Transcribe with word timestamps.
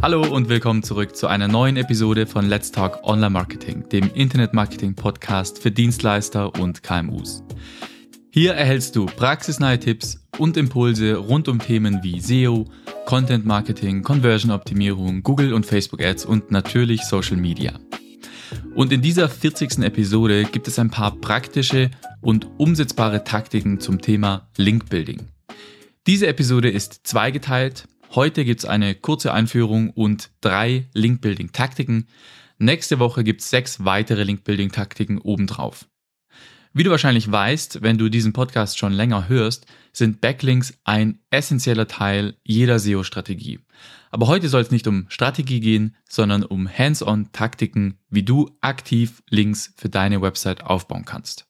Hallo 0.00 0.22
und 0.32 0.48
willkommen 0.48 0.84
zurück 0.84 1.16
zu 1.16 1.26
einer 1.26 1.48
neuen 1.48 1.76
Episode 1.76 2.28
von 2.28 2.48
Let's 2.48 2.70
Talk 2.70 3.00
Online 3.02 3.30
Marketing, 3.30 3.88
dem 3.88 4.08
Internet 4.14 4.54
Marketing 4.54 4.94
Podcast 4.94 5.58
für 5.60 5.72
Dienstleister 5.72 6.54
und 6.60 6.84
KMUs. 6.84 7.42
Hier 8.30 8.54
erhältst 8.54 8.94
du 8.94 9.06
praxisnahe 9.06 9.80
Tipps 9.80 10.24
und 10.38 10.56
Impulse 10.56 11.16
rund 11.16 11.48
um 11.48 11.58
Themen 11.58 12.04
wie 12.04 12.20
SEO, 12.20 12.66
Content 13.04 13.44
Marketing, 13.44 14.04
Conversion 14.04 14.52
Optimierung, 14.52 15.24
Google 15.24 15.54
und 15.54 15.66
Facebook 15.66 16.00
Ads 16.00 16.24
und 16.24 16.52
natürlich 16.52 17.02
Social 17.02 17.36
Media. 17.36 17.72
Und 18.74 18.92
in 18.92 19.02
dieser 19.02 19.28
40. 19.28 19.78
Episode 19.78 20.44
gibt 20.44 20.68
es 20.68 20.78
ein 20.78 20.90
paar 20.90 21.16
praktische 21.16 21.90
und 22.20 22.46
umsetzbare 22.58 23.24
Taktiken 23.24 23.80
zum 23.80 24.00
Thema 24.00 24.48
Link 24.56 24.88
Building. 24.88 25.28
Diese 26.06 26.26
Episode 26.26 26.70
ist 26.70 27.06
zweigeteilt 27.06 27.86
Heute 28.14 28.44
gibt 28.44 28.60
es 28.60 28.64
eine 28.64 28.94
kurze 28.94 29.32
Einführung 29.32 29.90
und 29.90 30.30
drei 30.40 30.86
Link-Building-Taktiken. 30.94 32.06
Nächste 32.58 33.00
Woche 33.00 33.24
gibt 33.24 33.40
es 33.40 33.50
sechs 33.50 33.84
weitere 33.84 34.22
Link-Building-Taktiken 34.22 35.18
obendrauf. 35.18 35.86
Wie 36.76 36.82
du 36.82 36.90
wahrscheinlich 36.90 37.30
weißt, 37.30 37.82
wenn 37.82 37.98
du 37.98 38.08
diesen 38.08 38.32
Podcast 38.32 38.78
schon 38.78 38.92
länger 38.92 39.28
hörst, 39.28 39.64
sind 39.92 40.20
Backlinks 40.20 40.76
ein 40.82 41.20
essentieller 41.30 41.86
Teil 41.86 42.34
jeder 42.42 42.80
SEO-Strategie. 42.80 43.60
Aber 44.10 44.26
heute 44.26 44.48
soll 44.48 44.62
es 44.62 44.72
nicht 44.72 44.88
um 44.88 45.06
Strategie 45.08 45.60
gehen, 45.60 45.94
sondern 46.08 46.42
um 46.42 46.68
Hands-on-Taktiken, 46.68 48.00
wie 48.10 48.24
du 48.24 48.50
aktiv 48.60 49.22
Links 49.30 49.72
für 49.76 49.88
deine 49.88 50.20
Website 50.20 50.64
aufbauen 50.64 51.04
kannst. 51.04 51.46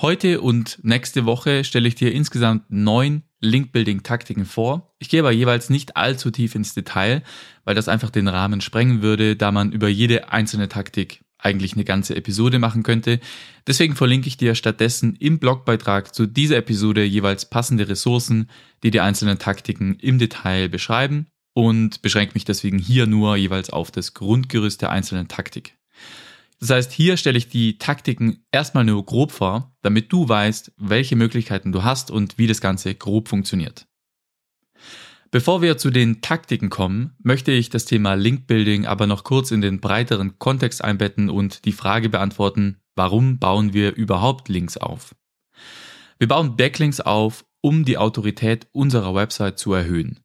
Heute 0.00 0.40
und 0.40 0.78
nächste 0.84 1.26
Woche 1.26 1.64
stelle 1.64 1.88
ich 1.88 1.96
dir 1.96 2.12
insgesamt 2.12 2.62
neun 2.68 3.24
Link-Building-Taktiken 3.40 4.44
vor. 4.44 4.94
Ich 5.00 5.08
gehe 5.08 5.18
aber 5.18 5.32
jeweils 5.32 5.68
nicht 5.68 5.96
allzu 5.96 6.30
tief 6.30 6.54
ins 6.54 6.74
Detail, 6.74 7.24
weil 7.64 7.74
das 7.74 7.88
einfach 7.88 8.10
den 8.10 8.28
Rahmen 8.28 8.60
sprengen 8.60 9.02
würde, 9.02 9.34
da 9.34 9.50
man 9.50 9.72
über 9.72 9.88
jede 9.88 10.30
einzelne 10.30 10.68
Taktik 10.68 11.24
eigentlich 11.38 11.74
eine 11.74 11.84
ganze 11.84 12.16
Episode 12.16 12.58
machen 12.58 12.82
könnte. 12.82 13.20
Deswegen 13.66 13.94
verlinke 13.94 14.28
ich 14.28 14.36
dir 14.36 14.54
stattdessen 14.54 15.16
im 15.16 15.38
Blogbeitrag 15.38 16.14
zu 16.14 16.26
dieser 16.26 16.56
Episode 16.56 17.04
jeweils 17.04 17.48
passende 17.48 17.88
Ressourcen, 17.88 18.50
die 18.82 18.90
die 18.90 19.00
einzelnen 19.00 19.38
Taktiken 19.38 19.96
im 19.96 20.18
Detail 20.18 20.68
beschreiben 20.68 21.26
und 21.54 22.02
beschränke 22.02 22.34
mich 22.34 22.44
deswegen 22.44 22.78
hier 22.78 23.06
nur 23.06 23.36
jeweils 23.36 23.70
auf 23.70 23.90
das 23.90 24.14
Grundgerüst 24.14 24.82
der 24.82 24.90
einzelnen 24.90 25.28
Taktik. 25.28 25.76
Das 26.60 26.70
heißt, 26.70 26.92
hier 26.92 27.16
stelle 27.16 27.38
ich 27.38 27.48
die 27.48 27.78
Taktiken 27.78 28.44
erstmal 28.50 28.84
nur 28.84 29.04
grob 29.04 29.30
vor, 29.30 29.76
damit 29.82 30.12
du 30.12 30.28
weißt, 30.28 30.72
welche 30.76 31.14
Möglichkeiten 31.14 31.70
du 31.70 31.84
hast 31.84 32.10
und 32.10 32.36
wie 32.36 32.48
das 32.48 32.60
Ganze 32.60 32.94
grob 32.94 33.28
funktioniert. 33.28 33.86
Bevor 35.30 35.60
wir 35.60 35.76
zu 35.76 35.90
den 35.90 36.22
Taktiken 36.22 36.70
kommen, 36.70 37.14
möchte 37.22 37.52
ich 37.52 37.68
das 37.68 37.84
Thema 37.84 38.14
Link-Building 38.14 38.86
aber 38.86 39.06
noch 39.06 39.24
kurz 39.24 39.50
in 39.50 39.60
den 39.60 39.78
breiteren 39.78 40.38
Kontext 40.38 40.82
einbetten 40.82 41.28
und 41.28 41.66
die 41.66 41.72
Frage 41.72 42.08
beantworten, 42.08 42.78
warum 42.96 43.38
bauen 43.38 43.74
wir 43.74 43.94
überhaupt 43.94 44.48
Links 44.48 44.78
auf? 44.78 45.14
Wir 46.18 46.28
bauen 46.28 46.56
Backlinks 46.56 47.00
auf, 47.00 47.44
um 47.60 47.84
die 47.84 47.98
Autorität 47.98 48.68
unserer 48.72 49.14
Website 49.14 49.58
zu 49.58 49.74
erhöhen. 49.74 50.20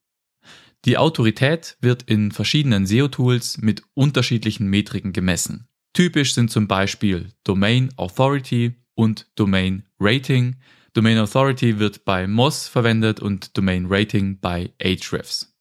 Die 0.85 0.97
Autorität 0.97 1.77
wird 1.81 2.03
in 2.03 2.31
verschiedenen 2.31 2.85
SEO-Tools 2.85 3.57
mit 3.59 3.83
unterschiedlichen 3.93 4.67
Metriken 4.67 5.11
gemessen. 5.11 5.67
Typisch 5.93 6.33
sind 6.33 6.49
zum 6.49 6.67
Beispiel 6.67 7.29
Domain 7.43 7.89
Authority 7.97 8.75
und 8.95 9.27
Domain 9.35 9.83
Rating. 9.99 10.55
Domain 10.93 11.17
Authority 11.17 11.79
wird 11.79 12.05
bei 12.05 12.27
Moz 12.27 12.67
verwendet 12.67 13.19
und 13.19 13.57
Domain 13.57 13.87
Rating 13.89 14.39
bei 14.39 14.71
Ahrefs. 14.79 15.57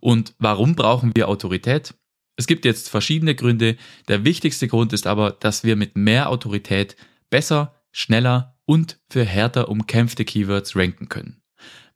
Und 0.00 0.34
warum 0.38 0.74
brauchen 0.74 1.12
wir 1.16 1.28
Autorität? 1.28 1.94
Es 2.36 2.46
gibt 2.46 2.66
jetzt 2.66 2.90
verschiedene 2.90 3.34
Gründe. 3.34 3.76
Der 4.08 4.24
wichtigste 4.24 4.68
Grund 4.68 4.92
ist 4.92 5.06
aber, 5.06 5.30
dass 5.32 5.64
wir 5.64 5.74
mit 5.74 5.96
mehr 5.96 6.28
Autorität 6.28 6.96
besser, 7.30 7.74
schneller 7.92 8.58
und 8.66 9.00
für 9.08 9.24
härter 9.24 9.70
umkämpfte 9.70 10.26
Keywords 10.26 10.76
ranken 10.76 11.08
können. 11.08 11.40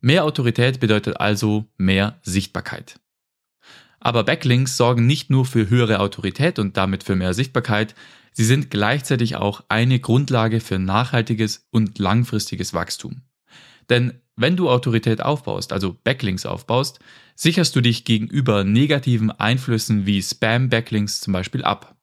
Mehr 0.01 0.25
Autorität 0.25 0.81
bedeutet 0.81 1.21
also 1.21 1.67
mehr 1.77 2.19
Sichtbarkeit. 2.23 2.99
Aber 4.05 4.25
Backlinks 4.25 4.77
sorgen 4.77 5.07
nicht 5.07 5.31
nur 5.31 5.47
für 5.47 5.71
höhere 5.71 6.01
Autorität 6.01 6.59
und 6.59 6.77
damit 6.77 7.05
für 7.05 7.15
mehr 7.15 7.35
Sichtbarkeit, 7.35 7.95
sie 8.33 8.45
sind 8.45 8.69
gleichzeitig 8.69 9.37
auch 9.37 9.63
eine 9.69 10.01
Grundlage 10.01 10.59
für 10.59 10.81
nachhaltiges 10.81 11.69
und 11.71 12.01
langfristiges 12.01 12.75
Wachstum. 12.75 13.23
Denn 13.91 14.21
wenn 14.35 14.57
du 14.57 14.69
Autorität 14.69 15.23
aufbaust, 15.23 15.73
also 15.73 15.97
Backlinks 16.03 16.47
aufbaust, 16.47 16.99
sicherst 17.37 17.77
du 17.77 17.81
dich 17.81 18.05
gegenüber 18.05 18.65
negativen 18.65 19.31
Einflüssen 19.31 20.05
wie 20.05 20.21
Spam-Backlinks 20.21 21.21
zum 21.21 21.33
Beispiel 21.33 21.63
ab. 21.63 21.95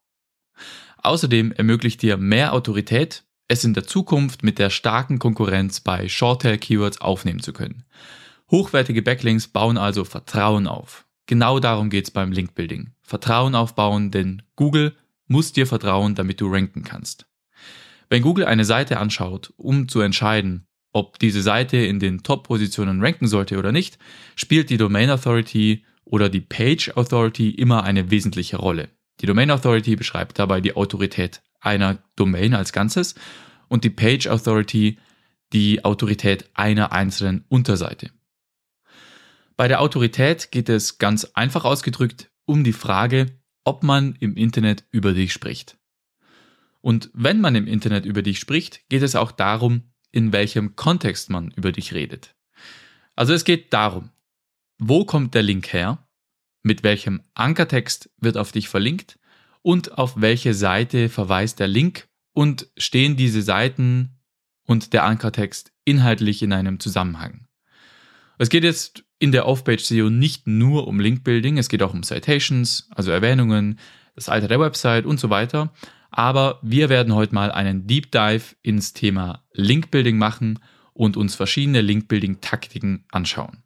Außerdem 0.99 1.51
ermöglicht 1.51 2.01
dir 2.01 2.15
mehr 2.15 2.53
Autorität, 2.53 3.25
es 3.49 3.65
in 3.65 3.73
der 3.73 3.85
Zukunft 3.85 4.41
mit 4.41 4.57
der 4.57 4.69
starken 4.69 5.19
Konkurrenz 5.19 5.81
bei 5.81 6.07
Shorttail-Keywords 6.07 7.01
aufnehmen 7.01 7.41
zu 7.41 7.51
können. 7.51 7.83
Hochwertige 8.51 9.01
Backlinks 9.01 9.49
bauen 9.49 9.77
also 9.77 10.05
Vertrauen 10.05 10.65
auf. 10.65 11.08
Genau 11.29 11.59
darum 11.59 11.91
geht 11.91 12.06
es 12.06 12.12
beim 12.12 12.31
Link-Building. 12.31 12.90
Vertrauen 13.03 13.53
aufbauen, 13.53 14.09
denn 14.09 14.41
Google 14.56 14.95
muss 15.28 15.53
dir 15.53 15.67
vertrauen, 15.67 16.16
damit 16.16 16.41
du 16.41 16.51
ranken 16.51 16.84
kannst. 16.84 17.28
Wenn 18.09 18.23
Google 18.23 18.45
eine 18.45 18.66
Seite 18.66 18.97
anschaut, 18.97 19.53
um 19.56 19.88
zu 19.88 20.01
entscheiden, 20.01 20.66
ob 20.91 21.19
diese 21.19 21.44
Seite 21.44 21.78
in 21.78 22.00
den 22.00 22.23
Top-Positionen 22.23 23.00
ranken 23.00 23.28
sollte 23.28 23.59
oder 23.59 23.72
nicht, 23.72 24.00
spielt 24.35 24.72
die 24.72 24.78
Domain 24.78 25.12
Authority 25.12 25.85
oder 26.03 26.29
die 26.29 26.41
Page 26.41 26.97
Authority 26.97 27.51
immer 27.51 27.84
eine 27.84 28.09
wesentliche 28.09 28.57
Rolle. 28.57 28.89
Die 29.22 29.28
Domain 29.28 29.51
Authority 29.51 29.95
beschreibt 29.95 30.39
dabei 30.39 30.62
die 30.62 30.75
Autorität 30.75 31.44
einer 31.59 32.00
Domain 32.16 32.56
als 32.56 32.73
Ganzes 32.73 33.13
und 33.68 33.84
die 33.84 33.91
Page 33.91 34.25
Authority 34.25 34.97
die 35.53 35.85
Autorität 35.85 36.50
einer 36.56 36.91
einzelnen 36.91 37.45
Unterseite. 37.50 38.09
Bei 39.59 39.67
der 39.67 39.81
Autorität 39.81 40.51
geht 40.51 40.69
es 40.69 40.99
ganz 40.99 41.25
einfach 41.33 41.65
ausgedrückt 41.65 42.31
um 42.45 42.63
die 42.63 42.71
Frage, 42.71 43.25
ob 43.65 43.83
man 43.83 44.15
im 44.21 44.37
Internet 44.37 44.85
über 44.89 45.11
dich 45.11 45.33
spricht. 45.33 45.77
Und 46.79 47.09
wenn 47.13 47.41
man 47.41 47.55
im 47.55 47.67
Internet 47.67 48.05
über 48.05 48.21
dich 48.21 48.39
spricht, 48.39 48.87
geht 48.87 49.01
es 49.01 49.17
auch 49.17 49.33
darum, 49.33 49.91
in 50.13 50.31
welchem 50.31 50.77
Kontext 50.77 51.29
man 51.29 51.51
über 51.51 51.73
dich 51.73 51.93
redet. 51.93 52.37
Also 53.17 53.33
es 53.33 53.43
geht 53.43 53.73
darum, 53.73 54.11
wo 54.77 55.03
kommt 55.03 55.35
der 55.35 55.43
Link 55.43 55.73
her, 55.73 56.07
mit 56.63 56.83
welchem 56.83 57.21
Ankertext 57.33 58.09
wird 58.15 58.37
auf 58.37 58.53
dich 58.53 58.69
verlinkt 58.69 59.19
und 59.61 59.97
auf 59.97 60.21
welche 60.21 60.53
Seite 60.53 61.09
verweist 61.09 61.59
der 61.59 61.67
Link 61.67 62.07
und 62.31 62.69
stehen 62.77 63.17
diese 63.17 63.41
Seiten 63.41 64.21
und 64.65 64.93
der 64.93 65.03
Ankertext 65.03 65.73
inhaltlich 65.83 66.43
in 66.43 66.53
einem 66.53 66.79
Zusammenhang. 66.79 67.45
Es 68.37 68.47
geht 68.47 68.63
jetzt 68.63 69.03
in 69.19 69.31
der 69.31 69.46
Off-Page 69.46 69.84
SEO 69.84 70.09
nicht 70.09 70.47
nur 70.47 70.88
um 70.88 71.00
Link-Building, 71.00 71.57
es 71.57 71.69
geht 71.69 71.84
auch 71.84 71.94
um 71.94 72.03
Citations, 72.03 72.90
also 72.91 73.12
Erwähnungen, 73.12 73.78
das 74.16 74.30
Alter 74.30 74.47
der 74.47 74.59
Website 74.59 75.06
und 75.06 75.19
so 75.19 75.30
weiter. 75.30 75.74
Aber 76.09 76.59
wir 76.63 76.90
werden 76.90 77.13
heute 77.13 77.35
mal 77.35 77.52
einen 77.52 77.85
Deep 77.85 78.12
Dive 78.12 78.56
ins 78.62 78.94
Thema 78.94 79.44
Link-Building 79.53 80.18
machen 80.18 80.59
und 80.94 81.18
uns 81.18 81.35
verschiedene 81.35 81.81
Link-Building-Taktiken 81.81 83.06
anschauen. 83.12 83.63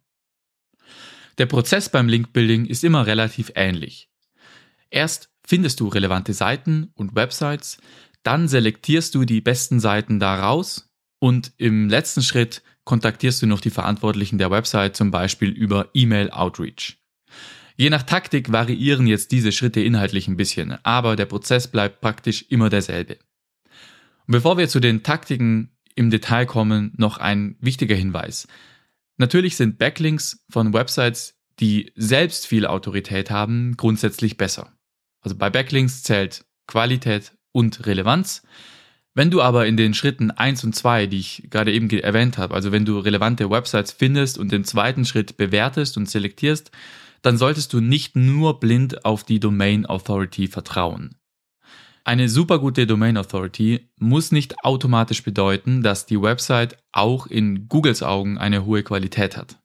Der 1.38 1.46
Prozess 1.46 1.88
beim 1.88 2.08
Link-Building 2.08 2.66
ist 2.66 2.84
immer 2.84 3.06
relativ 3.06 3.52
ähnlich. 3.54 4.10
Erst 4.90 5.30
findest 5.44 5.80
du 5.80 5.88
relevante 5.88 6.32
Seiten 6.32 6.90
und 6.94 7.14
Websites, 7.14 7.78
dann 8.22 8.48
selektierst 8.48 9.14
du 9.14 9.24
die 9.24 9.40
besten 9.40 9.80
Seiten 9.80 10.20
daraus 10.20 10.90
und 11.18 11.52
im 11.56 11.88
letzten 11.88 12.22
Schritt 12.22 12.62
kontaktierst 12.84 13.42
du 13.42 13.46
noch 13.46 13.60
die 13.60 13.70
Verantwortlichen 13.70 14.38
der 14.38 14.50
Website 14.50 14.96
zum 14.96 15.10
Beispiel 15.10 15.50
über 15.50 15.88
E-Mail 15.94 16.30
Outreach. 16.30 16.98
Je 17.76 17.90
nach 17.90 18.04
Taktik 18.04 18.52
variieren 18.52 19.06
jetzt 19.06 19.32
diese 19.32 19.50
Schritte 19.50 19.80
inhaltlich 19.80 20.28
ein 20.28 20.36
bisschen, 20.36 20.78
aber 20.84 21.16
der 21.16 21.26
Prozess 21.26 21.66
bleibt 21.66 22.00
praktisch 22.00 22.44
immer 22.48 22.70
derselbe. 22.70 23.18
Und 24.26 24.32
bevor 24.32 24.56
wir 24.56 24.68
zu 24.68 24.80
den 24.80 25.02
Taktiken 25.02 25.76
im 25.96 26.10
Detail 26.10 26.46
kommen, 26.46 26.92
noch 26.96 27.18
ein 27.18 27.56
wichtiger 27.60 27.96
Hinweis. 27.96 28.46
Natürlich 29.16 29.56
sind 29.56 29.78
Backlinks 29.78 30.44
von 30.50 30.72
Websites, 30.72 31.34
die 31.60 31.92
selbst 31.94 32.46
viel 32.46 32.66
Autorität 32.66 33.30
haben, 33.30 33.76
grundsätzlich 33.76 34.36
besser. 34.36 34.72
Also 35.20 35.36
bei 35.36 35.50
Backlinks 35.50 36.02
zählt 36.02 36.44
Qualität 36.66 37.32
und 37.52 37.86
Relevanz. 37.86 38.42
Wenn 39.14 39.30
du 39.30 39.40
aber 39.40 39.66
in 39.66 39.76
den 39.76 39.94
Schritten 39.94 40.32
eins 40.32 40.64
und 40.64 40.74
zwei, 40.74 41.06
die 41.06 41.20
ich 41.20 41.46
gerade 41.48 41.72
eben 41.72 41.88
erwähnt 41.90 42.36
habe, 42.36 42.52
also 42.52 42.72
wenn 42.72 42.84
du 42.84 42.98
relevante 42.98 43.48
Websites 43.48 43.92
findest 43.92 44.38
und 44.38 44.50
den 44.50 44.64
zweiten 44.64 45.04
Schritt 45.04 45.36
bewertest 45.36 45.96
und 45.96 46.10
selektierst, 46.10 46.72
dann 47.22 47.38
solltest 47.38 47.72
du 47.72 47.80
nicht 47.80 48.16
nur 48.16 48.58
blind 48.58 49.04
auf 49.04 49.22
die 49.22 49.38
Domain 49.38 49.86
Authority 49.86 50.48
vertrauen. 50.48 51.14
Eine 52.02 52.28
super 52.28 52.58
gute 52.58 52.86
Domain 52.86 53.16
Authority 53.16 53.88
muss 53.98 54.32
nicht 54.32 54.62
automatisch 54.62 55.22
bedeuten, 55.22 55.82
dass 55.82 56.04
die 56.04 56.20
Website 56.20 56.76
auch 56.92 57.26
in 57.28 57.68
Googles 57.68 58.02
Augen 58.02 58.36
eine 58.36 58.66
hohe 58.66 58.82
Qualität 58.82 59.36
hat. 59.36 59.58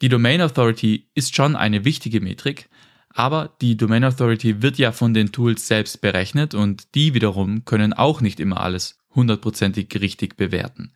Die 0.00 0.08
Domain 0.08 0.40
Authority 0.40 1.10
ist 1.14 1.34
schon 1.34 1.56
eine 1.56 1.84
wichtige 1.84 2.20
Metrik, 2.20 2.70
aber 3.18 3.52
die 3.60 3.76
Domain 3.76 4.04
Authority 4.04 4.62
wird 4.62 4.78
ja 4.78 4.92
von 4.92 5.12
den 5.12 5.32
Tools 5.32 5.66
selbst 5.66 6.00
berechnet 6.00 6.54
und 6.54 6.94
die 6.94 7.14
wiederum 7.14 7.64
können 7.64 7.92
auch 7.92 8.20
nicht 8.20 8.38
immer 8.38 8.60
alles 8.60 9.00
hundertprozentig 9.12 9.88
richtig 10.00 10.36
bewerten. 10.36 10.92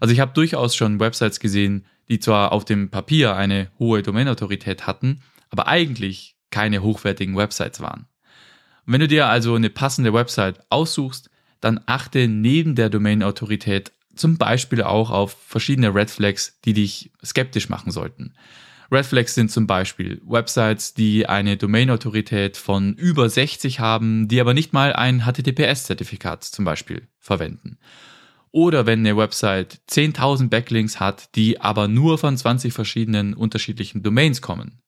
Also 0.00 0.14
ich 0.14 0.20
habe 0.20 0.32
durchaus 0.32 0.74
schon 0.74 0.98
Websites 0.98 1.40
gesehen, 1.40 1.84
die 2.08 2.20
zwar 2.20 2.52
auf 2.52 2.64
dem 2.64 2.88
Papier 2.88 3.36
eine 3.36 3.70
hohe 3.78 4.02
Domain-Autorität 4.02 4.86
hatten, 4.86 5.20
aber 5.50 5.68
eigentlich 5.68 6.36
keine 6.50 6.82
hochwertigen 6.82 7.36
Websites 7.36 7.80
waren. 7.80 8.06
Und 8.86 8.94
wenn 8.94 9.00
du 9.00 9.08
dir 9.08 9.26
also 9.26 9.54
eine 9.54 9.68
passende 9.68 10.14
Website 10.14 10.64
aussuchst, 10.70 11.28
dann 11.60 11.80
achte 11.84 12.28
neben 12.28 12.76
der 12.76 12.88
Domain-Autorität 12.88 13.92
zum 14.16 14.38
Beispiel 14.38 14.82
auch 14.82 15.10
auf 15.10 15.36
verschiedene 15.46 15.94
Red 15.94 16.10
Flags, 16.10 16.58
die 16.64 16.72
dich 16.72 17.12
skeptisch 17.22 17.68
machen 17.68 17.92
sollten. 17.92 18.32
Red 18.90 19.04
Flags 19.04 19.34
sind 19.34 19.50
zum 19.50 19.66
Beispiel 19.66 20.22
Websites, 20.24 20.94
die 20.94 21.26
eine 21.26 21.58
Domain-Autorität 21.58 22.56
von 22.56 22.94
über 22.94 23.28
60 23.28 23.80
haben, 23.80 24.28
die 24.28 24.40
aber 24.40 24.54
nicht 24.54 24.72
mal 24.72 24.94
ein 24.94 25.22
HTTPS-Zertifikat 25.22 26.44
zum 26.44 26.64
Beispiel 26.64 27.06
verwenden. 27.18 27.78
Oder 28.50 28.86
wenn 28.86 29.00
eine 29.00 29.16
Website 29.16 29.80
10.000 29.90 30.48
Backlinks 30.48 31.00
hat, 31.00 31.34
die 31.34 31.60
aber 31.60 31.86
nur 31.86 32.16
von 32.16 32.36
20 32.36 32.72
verschiedenen 32.72 33.34
unterschiedlichen 33.34 34.02
Domains 34.02 34.40
kommen. 34.40 34.80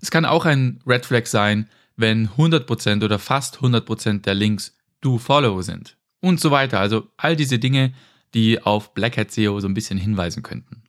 Es 0.00 0.10
kann 0.10 0.24
auch 0.24 0.44
ein 0.44 0.80
Red 0.84 1.06
Flag 1.06 1.26
sein, 1.26 1.68
wenn 1.96 2.28
100% 2.30 3.04
oder 3.04 3.20
fast 3.20 3.58
100% 3.58 4.22
der 4.22 4.34
Links 4.34 4.76
do-follow 5.00 5.62
sind. 5.62 5.96
Und 6.20 6.40
so 6.40 6.50
weiter. 6.50 6.80
Also 6.80 7.08
all 7.16 7.36
diese 7.36 7.60
Dinge, 7.60 7.94
die 8.34 8.60
auf 8.60 8.94
Black 8.94 9.16
Hat 9.16 9.30
SEO 9.30 9.60
so 9.60 9.68
ein 9.68 9.74
bisschen 9.74 9.96
hinweisen 9.96 10.42
könnten. 10.42 10.82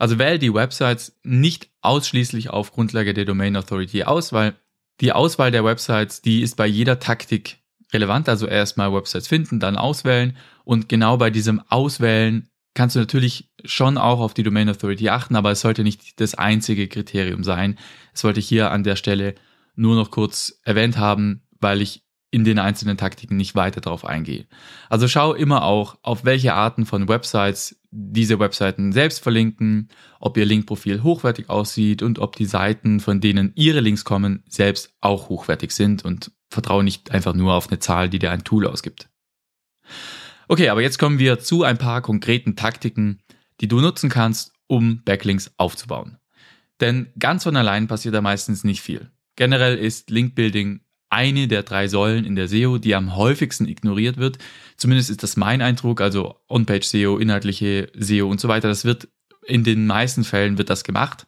Also 0.00 0.18
wähle 0.18 0.38
die 0.38 0.54
Websites 0.54 1.20
nicht 1.24 1.68
ausschließlich 1.82 2.48
auf 2.48 2.72
Grundlage 2.72 3.12
der 3.12 3.26
Domain 3.26 3.54
Authority 3.54 4.04
aus, 4.04 4.32
weil 4.32 4.54
die 5.02 5.12
Auswahl 5.12 5.50
der 5.50 5.62
Websites, 5.62 6.22
die 6.22 6.40
ist 6.40 6.56
bei 6.56 6.66
jeder 6.66 7.00
Taktik 7.00 7.58
relevant. 7.92 8.26
Also 8.30 8.46
erstmal 8.46 8.94
Websites 8.94 9.28
finden, 9.28 9.60
dann 9.60 9.76
auswählen 9.76 10.38
und 10.64 10.88
genau 10.88 11.18
bei 11.18 11.28
diesem 11.28 11.60
Auswählen 11.68 12.48
kannst 12.72 12.96
du 12.96 13.00
natürlich 13.00 13.50
schon 13.66 13.98
auch 13.98 14.20
auf 14.20 14.32
die 14.32 14.42
Domain 14.42 14.70
Authority 14.70 15.10
achten, 15.10 15.36
aber 15.36 15.50
es 15.50 15.60
sollte 15.60 15.82
nicht 15.82 16.18
das 16.18 16.34
einzige 16.34 16.88
Kriterium 16.88 17.44
sein. 17.44 17.78
Das 18.12 18.24
wollte 18.24 18.40
ich 18.40 18.48
hier 18.48 18.70
an 18.70 18.84
der 18.84 18.96
Stelle 18.96 19.34
nur 19.74 19.96
noch 19.96 20.10
kurz 20.10 20.60
erwähnt 20.64 20.96
haben, 20.96 21.42
weil 21.60 21.82
ich 21.82 22.04
in 22.30 22.44
den 22.44 22.58
einzelnen 22.58 22.96
Taktiken 22.96 23.36
nicht 23.36 23.54
weiter 23.54 23.80
darauf 23.80 24.04
eingehe. 24.04 24.46
Also 24.88 25.08
schau 25.08 25.34
immer 25.34 25.64
auch, 25.64 25.98
auf 26.02 26.24
welche 26.24 26.54
Arten 26.54 26.86
von 26.86 27.08
Websites 27.08 27.80
diese 27.90 28.38
Webseiten 28.38 28.92
selbst 28.92 29.20
verlinken, 29.22 29.88
ob 30.20 30.36
ihr 30.36 30.44
Linkprofil 30.44 31.02
hochwertig 31.02 31.50
aussieht 31.50 32.02
und 32.02 32.20
ob 32.20 32.36
die 32.36 32.46
Seiten, 32.46 33.00
von 33.00 33.20
denen 33.20 33.52
ihre 33.56 33.80
Links 33.80 34.04
kommen, 34.04 34.44
selbst 34.48 34.94
auch 35.00 35.28
hochwertig 35.28 35.72
sind 35.72 36.04
und 36.04 36.30
vertraue 36.50 36.84
nicht 36.84 37.10
einfach 37.10 37.34
nur 37.34 37.54
auf 37.54 37.68
eine 37.68 37.80
Zahl, 37.80 38.08
die 38.08 38.20
dir 38.20 38.30
ein 38.30 38.44
Tool 38.44 38.66
ausgibt. 38.66 39.08
Okay, 40.46 40.68
aber 40.68 40.82
jetzt 40.82 40.98
kommen 40.98 41.18
wir 41.18 41.40
zu 41.40 41.64
ein 41.64 41.78
paar 41.78 42.00
konkreten 42.00 42.54
Taktiken, 42.54 43.20
die 43.60 43.68
du 43.68 43.80
nutzen 43.80 44.10
kannst, 44.10 44.52
um 44.66 45.02
Backlinks 45.04 45.52
aufzubauen. 45.56 46.18
Denn 46.80 47.12
ganz 47.18 47.42
von 47.44 47.56
allein 47.56 47.88
passiert 47.88 48.14
da 48.14 48.20
meistens 48.20 48.64
nicht 48.64 48.80
viel. 48.80 49.10
Generell 49.36 49.76
ist 49.76 50.10
Linkbuilding 50.10 50.80
eine 51.10 51.48
der 51.48 51.64
drei 51.64 51.88
Säulen 51.88 52.24
in 52.24 52.36
der 52.36 52.48
SEO, 52.48 52.78
die 52.78 52.94
am 52.94 53.16
häufigsten 53.16 53.68
ignoriert 53.68 54.16
wird. 54.16 54.38
Zumindest 54.76 55.10
ist 55.10 55.22
das 55.22 55.36
mein 55.36 55.60
Eindruck, 55.60 56.00
also 56.00 56.36
On-Page 56.48 56.86
SEO, 56.86 57.18
inhaltliche 57.18 57.90
SEO 57.98 58.28
und 58.28 58.40
so 58.40 58.48
weiter. 58.48 58.68
Das 58.68 58.84
wird 58.84 59.08
in 59.44 59.64
den 59.64 59.86
meisten 59.86 60.24
Fällen 60.24 60.58
wird 60.58 60.70
das 60.70 60.84
gemacht. 60.84 61.26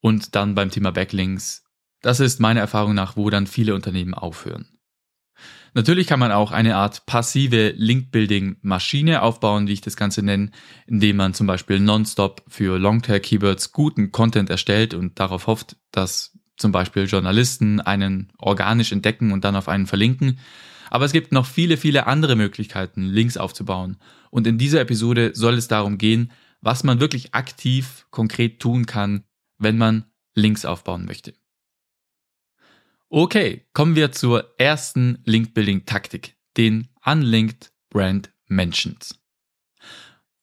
Und 0.00 0.34
dann 0.34 0.54
beim 0.54 0.70
Thema 0.70 0.90
Backlinks, 0.90 1.64
das 2.00 2.18
ist 2.18 2.40
meiner 2.40 2.60
Erfahrung 2.60 2.94
nach, 2.94 3.16
wo 3.16 3.30
dann 3.30 3.46
viele 3.46 3.74
Unternehmen 3.74 4.14
aufhören. 4.14 4.66
Natürlich 5.74 6.06
kann 6.06 6.20
man 6.20 6.32
auch 6.32 6.52
eine 6.52 6.76
Art 6.76 7.06
passive 7.06 7.72
Link-Building-Maschine 7.76 9.22
aufbauen, 9.22 9.68
wie 9.68 9.72
ich 9.72 9.80
das 9.80 9.96
Ganze 9.96 10.22
nenne, 10.22 10.50
indem 10.86 11.16
man 11.16 11.32
zum 11.32 11.46
Beispiel 11.46 11.80
nonstop 11.80 12.42
für 12.46 12.78
Longtail-Keywords 12.78 13.72
guten 13.72 14.12
Content 14.12 14.50
erstellt 14.50 14.92
und 14.92 15.18
darauf 15.18 15.46
hofft, 15.46 15.76
dass 15.90 16.38
zum 16.62 16.72
Beispiel 16.72 17.04
Journalisten 17.04 17.80
einen 17.80 18.32
organisch 18.38 18.92
entdecken 18.92 19.32
und 19.32 19.44
dann 19.44 19.56
auf 19.56 19.68
einen 19.68 19.86
verlinken. 19.86 20.38
Aber 20.88 21.04
es 21.04 21.12
gibt 21.12 21.32
noch 21.32 21.44
viele, 21.44 21.76
viele 21.76 22.06
andere 22.06 22.36
Möglichkeiten, 22.36 23.04
Links 23.04 23.36
aufzubauen. 23.36 23.98
Und 24.30 24.46
in 24.46 24.56
dieser 24.56 24.80
Episode 24.80 25.32
soll 25.34 25.54
es 25.54 25.68
darum 25.68 25.98
gehen, 25.98 26.32
was 26.62 26.84
man 26.84 27.00
wirklich 27.00 27.34
aktiv, 27.34 28.06
konkret 28.10 28.60
tun 28.60 28.86
kann, 28.86 29.24
wenn 29.58 29.76
man 29.76 30.04
Links 30.34 30.64
aufbauen 30.64 31.04
möchte. 31.04 31.34
Okay, 33.08 33.66
kommen 33.74 33.94
wir 33.94 34.12
zur 34.12 34.54
ersten 34.56 35.18
Link-Building-Taktik, 35.24 36.36
den 36.56 36.88
Unlinked 37.04 37.70
Brand 37.90 38.32
Mentions. 38.46 39.18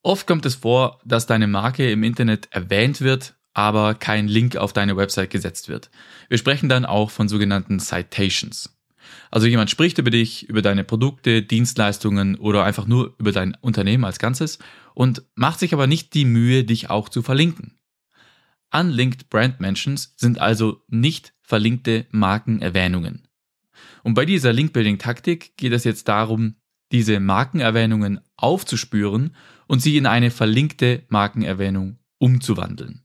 Oft 0.03 0.27
kommt 0.27 0.45
es 0.45 0.55
vor, 0.55 0.99
dass 1.03 1.25
deine 1.25 1.47
Marke 1.47 1.89
im 1.89 2.03
Internet 2.03 2.47
erwähnt 2.51 3.01
wird, 3.01 3.38
aber 3.53 3.95
kein 3.95 4.27
Link 4.27 4.55
auf 4.55 4.73
deine 4.73 4.97
Website 4.97 5.29
gesetzt 5.29 5.69
wird. 5.69 5.89
Wir 6.27 6.37
sprechen 6.37 6.69
dann 6.69 6.85
auch 6.85 7.11
von 7.11 7.27
sogenannten 7.27 7.79
Citations. 7.79 8.75
Also 9.31 9.47
jemand 9.47 9.69
spricht 9.69 9.97
über 9.97 10.11
dich, 10.11 10.47
über 10.49 10.61
deine 10.61 10.83
Produkte, 10.83 11.41
Dienstleistungen 11.41 12.35
oder 12.35 12.63
einfach 12.63 12.87
nur 12.87 13.15
über 13.17 13.31
dein 13.31 13.55
Unternehmen 13.61 14.05
als 14.05 14.19
Ganzes 14.19 14.59
und 14.93 15.23
macht 15.35 15.59
sich 15.59 15.73
aber 15.73 15.87
nicht 15.87 16.13
die 16.13 16.25
Mühe, 16.25 16.63
dich 16.63 16.89
auch 16.89 17.09
zu 17.09 17.21
verlinken. 17.21 17.77
Unlinked 18.71 19.29
Brand 19.29 19.59
Mentions 19.59 20.13
sind 20.15 20.39
also 20.39 20.83
nicht 20.87 21.33
verlinkte 21.41 22.05
Markenerwähnungen. 22.11 23.27
Und 24.03 24.13
bei 24.13 24.25
dieser 24.25 24.53
Link-Building-Taktik 24.53 25.57
geht 25.57 25.73
es 25.73 25.83
jetzt 25.83 26.07
darum, 26.07 26.55
diese 26.91 27.19
Markenerwähnungen 27.19 28.19
aufzuspüren 28.35 29.35
und 29.67 29.81
sie 29.81 29.97
in 29.97 30.05
eine 30.05 30.31
verlinkte 30.31 31.03
Markenerwähnung 31.09 31.99
umzuwandeln. 32.17 33.03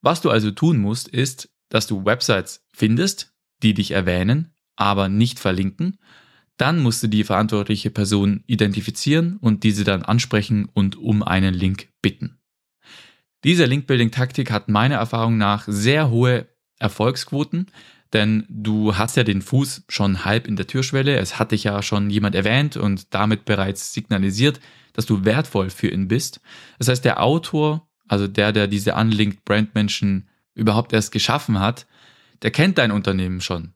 Was 0.00 0.20
du 0.20 0.30
also 0.30 0.50
tun 0.50 0.78
musst, 0.78 1.08
ist, 1.08 1.50
dass 1.68 1.86
du 1.86 2.04
Websites 2.04 2.64
findest, 2.72 3.34
die 3.62 3.74
dich 3.74 3.90
erwähnen, 3.90 4.54
aber 4.76 5.08
nicht 5.08 5.38
verlinken. 5.38 5.98
Dann 6.56 6.80
musst 6.80 7.02
du 7.02 7.06
die 7.08 7.24
verantwortliche 7.24 7.90
Person 7.90 8.42
identifizieren 8.46 9.36
und 9.36 9.64
diese 9.64 9.84
dann 9.84 10.02
ansprechen 10.02 10.68
und 10.72 10.96
um 10.96 11.22
einen 11.22 11.54
Link 11.54 11.88
bitten. 12.02 12.38
Diese 13.44 13.66
Link-Building-Taktik 13.66 14.50
hat 14.50 14.68
meiner 14.68 14.96
Erfahrung 14.96 15.38
nach 15.38 15.64
sehr 15.68 16.10
hohe 16.10 16.48
Erfolgsquoten, 16.80 17.66
denn 18.12 18.44
du 18.48 18.96
hast 18.96 19.16
ja 19.16 19.22
den 19.22 19.42
Fuß 19.42 19.84
schon 19.88 20.24
halb 20.24 20.48
in 20.48 20.56
der 20.56 20.66
Türschwelle. 20.66 21.16
Es 21.18 21.38
hat 21.38 21.52
dich 21.52 21.64
ja 21.64 21.82
schon 21.82 22.10
jemand 22.10 22.34
erwähnt 22.34 22.76
und 22.76 23.14
damit 23.14 23.44
bereits 23.44 23.92
signalisiert, 23.92 24.60
dass 24.94 25.06
du 25.06 25.24
wertvoll 25.24 25.70
für 25.70 25.88
ihn 25.88 26.08
bist. 26.08 26.40
Das 26.78 26.88
heißt, 26.88 27.04
der 27.04 27.22
Autor 27.22 27.87
also 28.08 28.26
der, 28.26 28.52
der 28.52 28.66
diese 28.66 28.94
Unlinked 28.94 29.44
Brand 29.44 29.74
Menschen 29.74 30.28
überhaupt 30.54 30.92
erst 30.92 31.12
geschaffen 31.12 31.60
hat, 31.60 31.86
der 32.42 32.50
kennt 32.50 32.78
dein 32.78 32.90
Unternehmen 32.90 33.40
schon. 33.40 33.74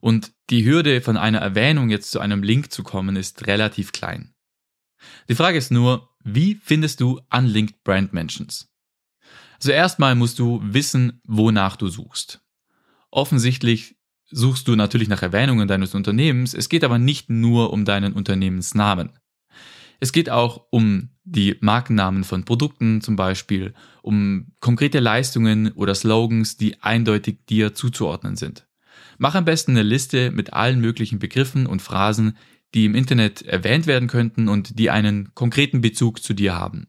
Und 0.00 0.32
die 0.50 0.64
Hürde 0.64 1.00
von 1.00 1.16
einer 1.16 1.38
Erwähnung 1.38 1.90
jetzt 1.90 2.10
zu 2.10 2.20
einem 2.20 2.42
Link 2.42 2.70
zu 2.72 2.82
kommen 2.82 3.16
ist 3.16 3.46
relativ 3.46 3.92
klein. 3.92 4.34
Die 5.28 5.34
Frage 5.34 5.58
ist 5.58 5.70
nur, 5.70 6.10
wie 6.22 6.60
findest 6.62 7.00
du 7.00 7.20
Unlinked 7.32 7.82
Brand 7.84 8.12
Mentions? 8.12 8.68
Also 9.54 9.72
erstmal 9.72 10.14
musst 10.14 10.38
du 10.38 10.60
wissen, 10.62 11.20
wonach 11.24 11.76
du 11.76 11.88
suchst. 11.88 12.40
Offensichtlich 13.10 13.96
suchst 14.30 14.68
du 14.68 14.76
natürlich 14.76 15.08
nach 15.08 15.22
Erwähnungen 15.22 15.68
deines 15.68 15.94
Unternehmens, 15.94 16.52
es 16.52 16.68
geht 16.68 16.84
aber 16.84 16.98
nicht 16.98 17.30
nur 17.30 17.72
um 17.72 17.84
deinen 17.84 18.12
Unternehmensnamen. 18.12 19.18
Es 20.00 20.12
geht 20.12 20.30
auch 20.30 20.66
um 20.70 21.10
die 21.24 21.56
Markennamen 21.60 22.24
von 22.24 22.44
Produkten 22.44 23.00
zum 23.00 23.16
Beispiel, 23.16 23.74
um 24.02 24.52
konkrete 24.60 25.00
Leistungen 25.00 25.72
oder 25.72 25.94
Slogans, 25.94 26.56
die 26.56 26.82
eindeutig 26.82 27.46
dir 27.48 27.74
zuzuordnen 27.74 28.36
sind. 28.36 28.66
Mach 29.18 29.34
am 29.34 29.44
besten 29.44 29.72
eine 29.72 29.82
Liste 29.82 30.30
mit 30.30 30.52
allen 30.52 30.80
möglichen 30.80 31.18
Begriffen 31.18 31.66
und 31.66 31.82
Phrasen, 31.82 32.36
die 32.74 32.84
im 32.84 32.94
Internet 32.94 33.42
erwähnt 33.42 33.86
werden 33.86 34.08
könnten 34.08 34.48
und 34.48 34.78
die 34.78 34.90
einen 34.90 35.34
konkreten 35.34 35.80
Bezug 35.80 36.22
zu 36.22 36.34
dir 36.34 36.54
haben. 36.54 36.88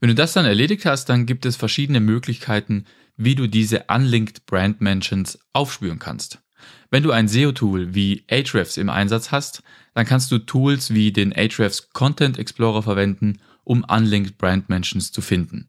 Wenn 0.00 0.08
du 0.08 0.14
das 0.14 0.32
dann 0.32 0.44
erledigt 0.44 0.86
hast, 0.86 1.06
dann 1.06 1.26
gibt 1.26 1.46
es 1.46 1.56
verschiedene 1.56 2.00
Möglichkeiten, 2.00 2.84
wie 3.16 3.34
du 3.34 3.46
diese 3.46 3.84
Unlinked 3.88 4.46
Brand 4.46 4.80
Mentions 4.80 5.38
aufspüren 5.52 5.98
kannst. 5.98 6.42
Wenn 6.90 7.02
du 7.02 7.10
ein 7.10 7.28
SEO-Tool 7.28 7.94
wie 7.94 8.24
Ahrefs 8.30 8.76
im 8.76 8.90
Einsatz 8.90 9.32
hast, 9.32 9.62
dann 9.94 10.06
kannst 10.06 10.30
du 10.30 10.38
Tools 10.38 10.92
wie 10.94 11.12
den 11.12 11.32
Ahrefs 11.32 11.90
Content 11.90 12.38
Explorer 12.38 12.82
verwenden, 12.82 13.40
um 13.64 13.84
Unlinked 13.84 14.38
Brand 14.38 14.68
Mentions 14.68 15.10
zu 15.10 15.20
finden. 15.20 15.68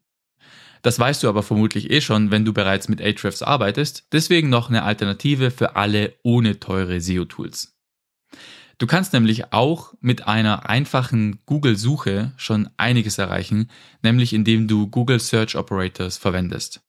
Das 0.82 0.98
weißt 0.98 1.22
du 1.22 1.28
aber 1.28 1.42
vermutlich 1.42 1.90
eh 1.90 2.00
schon, 2.00 2.30
wenn 2.30 2.44
du 2.44 2.52
bereits 2.52 2.88
mit 2.88 3.00
Ahrefs 3.00 3.42
arbeitest, 3.42 4.06
deswegen 4.12 4.48
noch 4.48 4.68
eine 4.68 4.84
Alternative 4.84 5.50
für 5.50 5.74
alle 5.76 6.14
ohne 6.22 6.60
teure 6.60 7.00
SEO-Tools. 7.00 7.74
Du 8.78 8.86
kannst 8.86 9.12
nämlich 9.12 9.52
auch 9.52 9.94
mit 10.00 10.28
einer 10.28 10.70
einfachen 10.70 11.40
Google-Suche 11.46 12.32
schon 12.36 12.70
einiges 12.76 13.18
erreichen, 13.18 13.70
nämlich 14.02 14.32
indem 14.32 14.68
du 14.68 14.86
Google 14.86 15.18
Search 15.18 15.56
Operators 15.56 16.16
verwendest. 16.16 16.80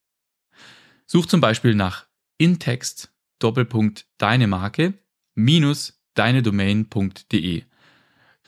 Such 1.08 1.26
zum 1.26 1.42
Beispiel 1.42 1.74
nach 1.74 2.06
Intext 2.38 3.12
Doppelpunkt 3.40 4.06
deine 4.18 4.48
Marke 4.48 4.94
minus 5.36 6.02
deine 6.14 6.44
Domain.de. 6.44 7.64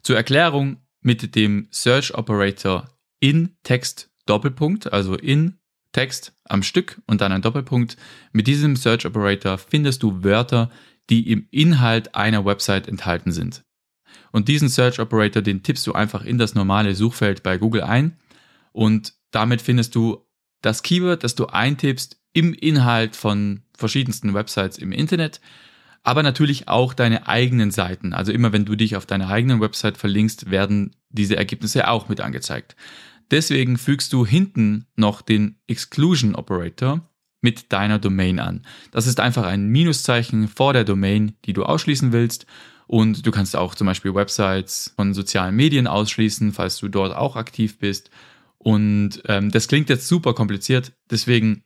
Zur 0.04 0.16
Erklärung 0.16 0.78
mit 1.02 1.36
dem 1.36 1.68
Search 1.72 2.14
Operator 2.14 2.90
in 3.20 3.56
Text 3.64 4.12
Doppelpunkt, 4.26 4.92
also 4.92 5.16
in 5.16 5.58
Text 5.94 6.34
am 6.46 6.64
Stück 6.64 7.02
und 7.08 7.22
dann 7.22 7.32
ein 7.32 7.42
Doppelpunkt. 7.42 7.98
Mit 8.32 8.48
diesem 8.48 8.76
Search 8.76 9.06
Operator 9.06 9.58
findest 9.58 10.04
du 10.04 10.24
Wörter, 10.24 10.70
die 11.10 11.32
im 11.32 11.48
Inhalt 11.52 12.16
einer 12.16 12.46
Website 12.46 12.88
enthalten 12.88 13.32
sind. 13.32 13.64
Und 14.32 14.48
diesen 14.48 14.70
Search 14.70 15.00
Operator, 15.00 15.42
den 15.42 15.64
tippst 15.64 15.86
du 15.88 15.94
einfach 15.94 16.24
in 16.24 16.38
das 16.38 16.56
normale 16.56 16.96
Suchfeld 16.96 17.44
bei 17.44 17.58
Google 17.58 17.84
ein 17.84 18.18
und 18.72 19.14
damit 19.32 19.62
findest 19.62 19.96
du 19.96 20.26
das 20.62 20.84
Keyword, 20.84 21.24
das 21.24 21.36
du 21.36 21.48
eintippst 21.48 22.22
im 22.34 22.54
Inhalt 22.54 23.16
von 23.16 23.64
verschiedensten 23.82 24.34
Websites 24.34 24.78
im 24.78 24.94
Internet, 24.94 25.42
aber 26.04 26.24
natürlich 26.24 26.70
auch 26.70 26.94
deine 26.94 27.28
eigenen 27.28 27.70
Seiten. 27.70 28.14
Also 28.14 28.32
immer 28.32 28.54
wenn 28.54 28.66
du 28.66 28.76
dich 28.76 28.96
auf 28.96 29.06
deiner 29.06 29.30
eigenen 29.30 29.60
Website 29.60 29.98
verlinkst, 29.98 30.50
werden 30.50 30.96
diese 31.10 31.36
Ergebnisse 31.36 31.90
auch 31.90 32.08
mit 32.08 32.22
angezeigt. 32.22 32.76
Deswegen 33.30 33.78
fügst 33.78 34.14
du 34.14 34.26
hinten 34.26 34.86
noch 34.96 35.22
den 35.22 35.58
Exclusion 35.68 36.36
Operator 36.36 37.02
mit 37.42 37.72
deiner 37.72 38.00
Domain 38.00 38.40
an. 38.40 38.64
Das 38.92 39.08
ist 39.08 39.20
einfach 39.20 39.44
ein 39.44 39.68
Minuszeichen 39.68 40.48
vor 40.48 40.74
der 40.74 40.84
Domain, 40.84 41.34
die 41.46 41.54
du 41.54 41.64
ausschließen 41.64 42.12
willst. 42.12 42.46
Und 42.88 43.26
du 43.26 43.32
kannst 43.32 43.56
auch 43.56 43.74
zum 43.74 43.88
Beispiel 43.88 44.14
Websites 44.14 44.94
von 44.96 45.14
sozialen 45.14 45.56
Medien 45.56 45.88
ausschließen, 45.88 46.52
falls 46.52 46.78
du 46.78 46.90
dort 46.90 47.16
auch 47.16 47.36
aktiv 47.36 47.80
bist. 47.80 48.12
Und 48.58 49.24
ähm, 49.28 49.50
das 49.50 49.68
klingt 49.68 49.90
jetzt 49.90 50.08
super 50.08 50.34
kompliziert, 50.34 50.92
deswegen 51.10 51.64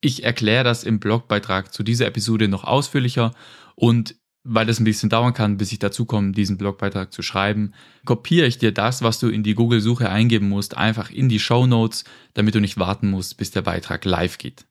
ich 0.00 0.24
erkläre 0.24 0.64
das 0.64 0.84
im 0.84 1.00
Blogbeitrag 1.00 1.72
zu 1.72 1.82
dieser 1.82 2.06
Episode 2.06 2.48
noch 2.48 2.64
ausführlicher 2.64 3.32
und 3.74 4.14
weil 4.44 4.66
das 4.66 4.80
ein 4.80 4.84
bisschen 4.84 5.10
dauern 5.10 5.34
kann, 5.34 5.58
bis 5.58 5.72
ich 5.72 5.78
dazu 5.78 6.06
komme, 6.06 6.32
diesen 6.32 6.56
Blogbeitrag 6.56 7.12
zu 7.12 7.22
schreiben, 7.22 7.74
kopiere 8.04 8.46
ich 8.46 8.58
dir 8.58 8.72
das, 8.72 9.02
was 9.02 9.18
du 9.18 9.28
in 9.28 9.42
die 9.42 9.54
Google-Suche 9.54 10.08
eingeben 10.08 10.48
musst, 10.48 10.76
einfach 10.76 11.10
in 11.10 11.28
die 11.28 11.40
Show 11.40 11.66
Notes, 11.66 12.04
damit 12.34 12.54
du 12.54 12.60
nicht 12.60 12.78
warten 12.78 13.10
musst, 13.10 13.36
bis 13.36 13.50
der 13.50 13.62
Beitrag 13.62 14.04
live 14.04 14.38
geht. 14.38 14.64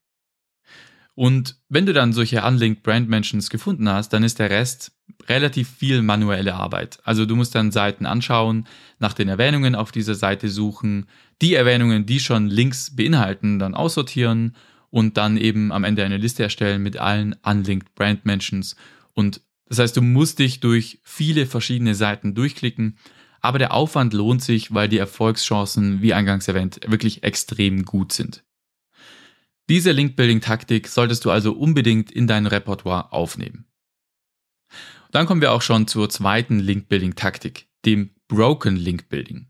Und 1.14 1.58
wenn 1.68 1.86
du 1.86 1.94
dann 1.94 2.14
solche 2.14 2.44
Unlinked 2.44 2.84
Brand 2.84 3.10
Mentions 3.10 3.50
gefunden 3.50 3.90
hast, 3.90 4.10
dann 4.14 4.24
ist 4.24 4.40
der 4.40 4.50
Rest 4.50 4.92
relativ 5.28 5.70
viel 5.70 6.02
manuelle 6.02 6.54
Arbeit. 6.54 7.00
Also 7.04 7.26
du 7.26 7.36
musst 7.36 7.56
dann 7.56 7.72
Seiten 7.72 8.06
anschauen, 8.06 8.68
nach 9.00 9.14
den 9.14 9.28
Erwähnungen 9.28 9.76
auf 9.76 9.92
dieser 9.92 10.16
Seite 10.16 10.50
suchen, 10.50 11.08
die 11.42 11.56
Erwähnungen, 11.56 12.06
die 12.06 12.20
schon 12.20 12.48
Links 12.48 12.96
beinhalten, 12.96 13.58
dann 13.60 13.74
aussortieren 13.74 14.56
und 14.90 15.18
dann 15.18 15.38
eben 15.38 15.72
am 15.72 15.84
Ende 15.84 16.04
eine 16.04 16.18
Liste 16.18 16.44
erstellen 16.44 16.82
mit 16.84 16.98
allen 16.98 17.36
Unlinked 17.44 17.94
Brand 17.96 18.26
Mentions. 18.26 18.76
Und 19.14 19.42
das 19.66 19.80
heißt, 19.80 19.98
du 19.98 20.02
musst 20.02 20.40
dich 20.40 20.60
durch 20.60 21.00
viele 21.04 21.46
verschiedene 21.46 21.96
Seiten 21.96 22.36
durchklicken, 22.36 22.98
aber 23.42 23.60
der 23.60 23.74
Aufwand 23.74 24.14
lohnt 24.14 24.42
sich, 24.42 24.74
weil 24.74 24.90
die 24.90 24.98
Erfolgschancen, 24.98 26.02
wie 26.02 26.14
eingangs 26.14 26.48
erwähnt, 26.48 26.80
wirklich 26.88 27.24
extrem 27.24 27.86
gut 27.86 28.12
sind. 28.12 28.44
Diese 29.70 29.92
Link-Building-Taktik 29.92 30.88
solltest 30.88 31.26
du 31.26 31.32
also 31.32 31.52
unbedingt 31.52 32.12
in 32.12 32.26
dein 32.26 32.48
Repertoire 32.48 33.12
aufnehmen. 33.12 33.66
Dann 35.12 35.26
kommen 35.26 35.42
wir 35.42 35.52
auch 35.52 35.62
schon 35.62 35.88
zur 35.88 36.10
zweiten 36.10 36.60
Link-Building-Taktik, 36.60 37.68
dem 37.86 38.12
Broken 38.28 38.78
Link-Building. 38.78 39.48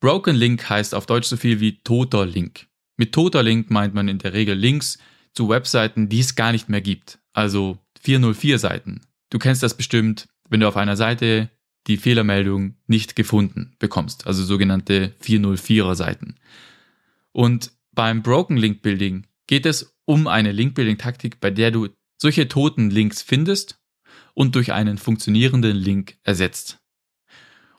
Broken 0.00 0.34
Link 0.34 0.68
heißt 0.68 0.94
auf 0.94 1.06
Deutsch 1.06 1.28
so 1.28 1.36
viel 1.36 1.60
wie 1.60 1.82
toter 1.82 2.26
Link. 2.26 2.69
Mit 3.00 3.12
toter 3.12 3.42
Link 3.42 3.70
meint 3.70 3.94
man 3.94 4.08
in 4.08 4.18
der 4.18 4.34
Regel 4.34 4.54
Links 4.54 4.98
zu 5.32 5.48
Webseiten, 5.48 6.10
die 6.10 6.20
es 6.20 6.34
gar 6.34 6.52
nicht 6.52 6.68
mehr 6.68 6.82
gibt. 6.82 7.18
Also 7.32 7.78
404 8.02 8.58
Seiten. 8.58 9.00
Du 9.30 9.38
kennst 9.38 9.62
das 9.62 9.74
bestimmt, 9.74 10.28
wenn 10.50 10.60
du 10.60 10.68
auf 10.68 10.76
einer 10.76 10.98
Seite 10.98 11.48
die 11.86 11.96
Fehlermeldung 11.96 12.74
nicht 12.86 13.16
gefunden 13.16 13.74
bekommst, 13.78 14.26
also 14.26 14.44
sogenannte 14.44 15.14
404er 15.24 15.94
Seiten. 15.94 16.34
Und 17.32 17.72
beim 17.92 18.22
Broken 18.22 18.58
Link 18.58 18.82
Building 18.82 19.26
geht 19.46 19.64
es 19.64 19.96
um 20.04 20.26
eine 20.26 20.52
Link 20.52 20.74
Building 20.74 20.98
Taktik, 20.98 21.40
bei 21.40 21.50
der 21.50 21.70
du 21.70 21.88
solche 22.18 22.48
toten 22.48 22.90
Links 22.90 23.22
findest 23.22 23.80
und 24.34 24.54
durch 24.56 24.74
einen 24.74 24.98
funktionierenden 24.98 25.74
Link 25.74 26.18
ersetzt. 26.22 26.80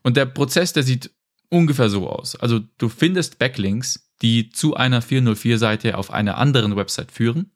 Und 0.01 0.18
der 0.18 0.25
Prozess, 0.25 0.74
der 0.74 0.82
sieht 0.82 1.12
ungefähr 1.50 1.92
so 1.92 2.10
aus. 2.10 2.36
Also 2.36 2.62
du 2.80 2.90
findest 2.90 3.38
Backlinks, 3.38 4.11
die 4.22 4.50
zu 4.50 4.75
einer 4.75 5.01
404-Seite 5.01 5.98
auf 5.98 6.12
einer 6.12 6.38
anderen 6.38 6.75
Website 6.75 7.12
führen. 7.12 7.51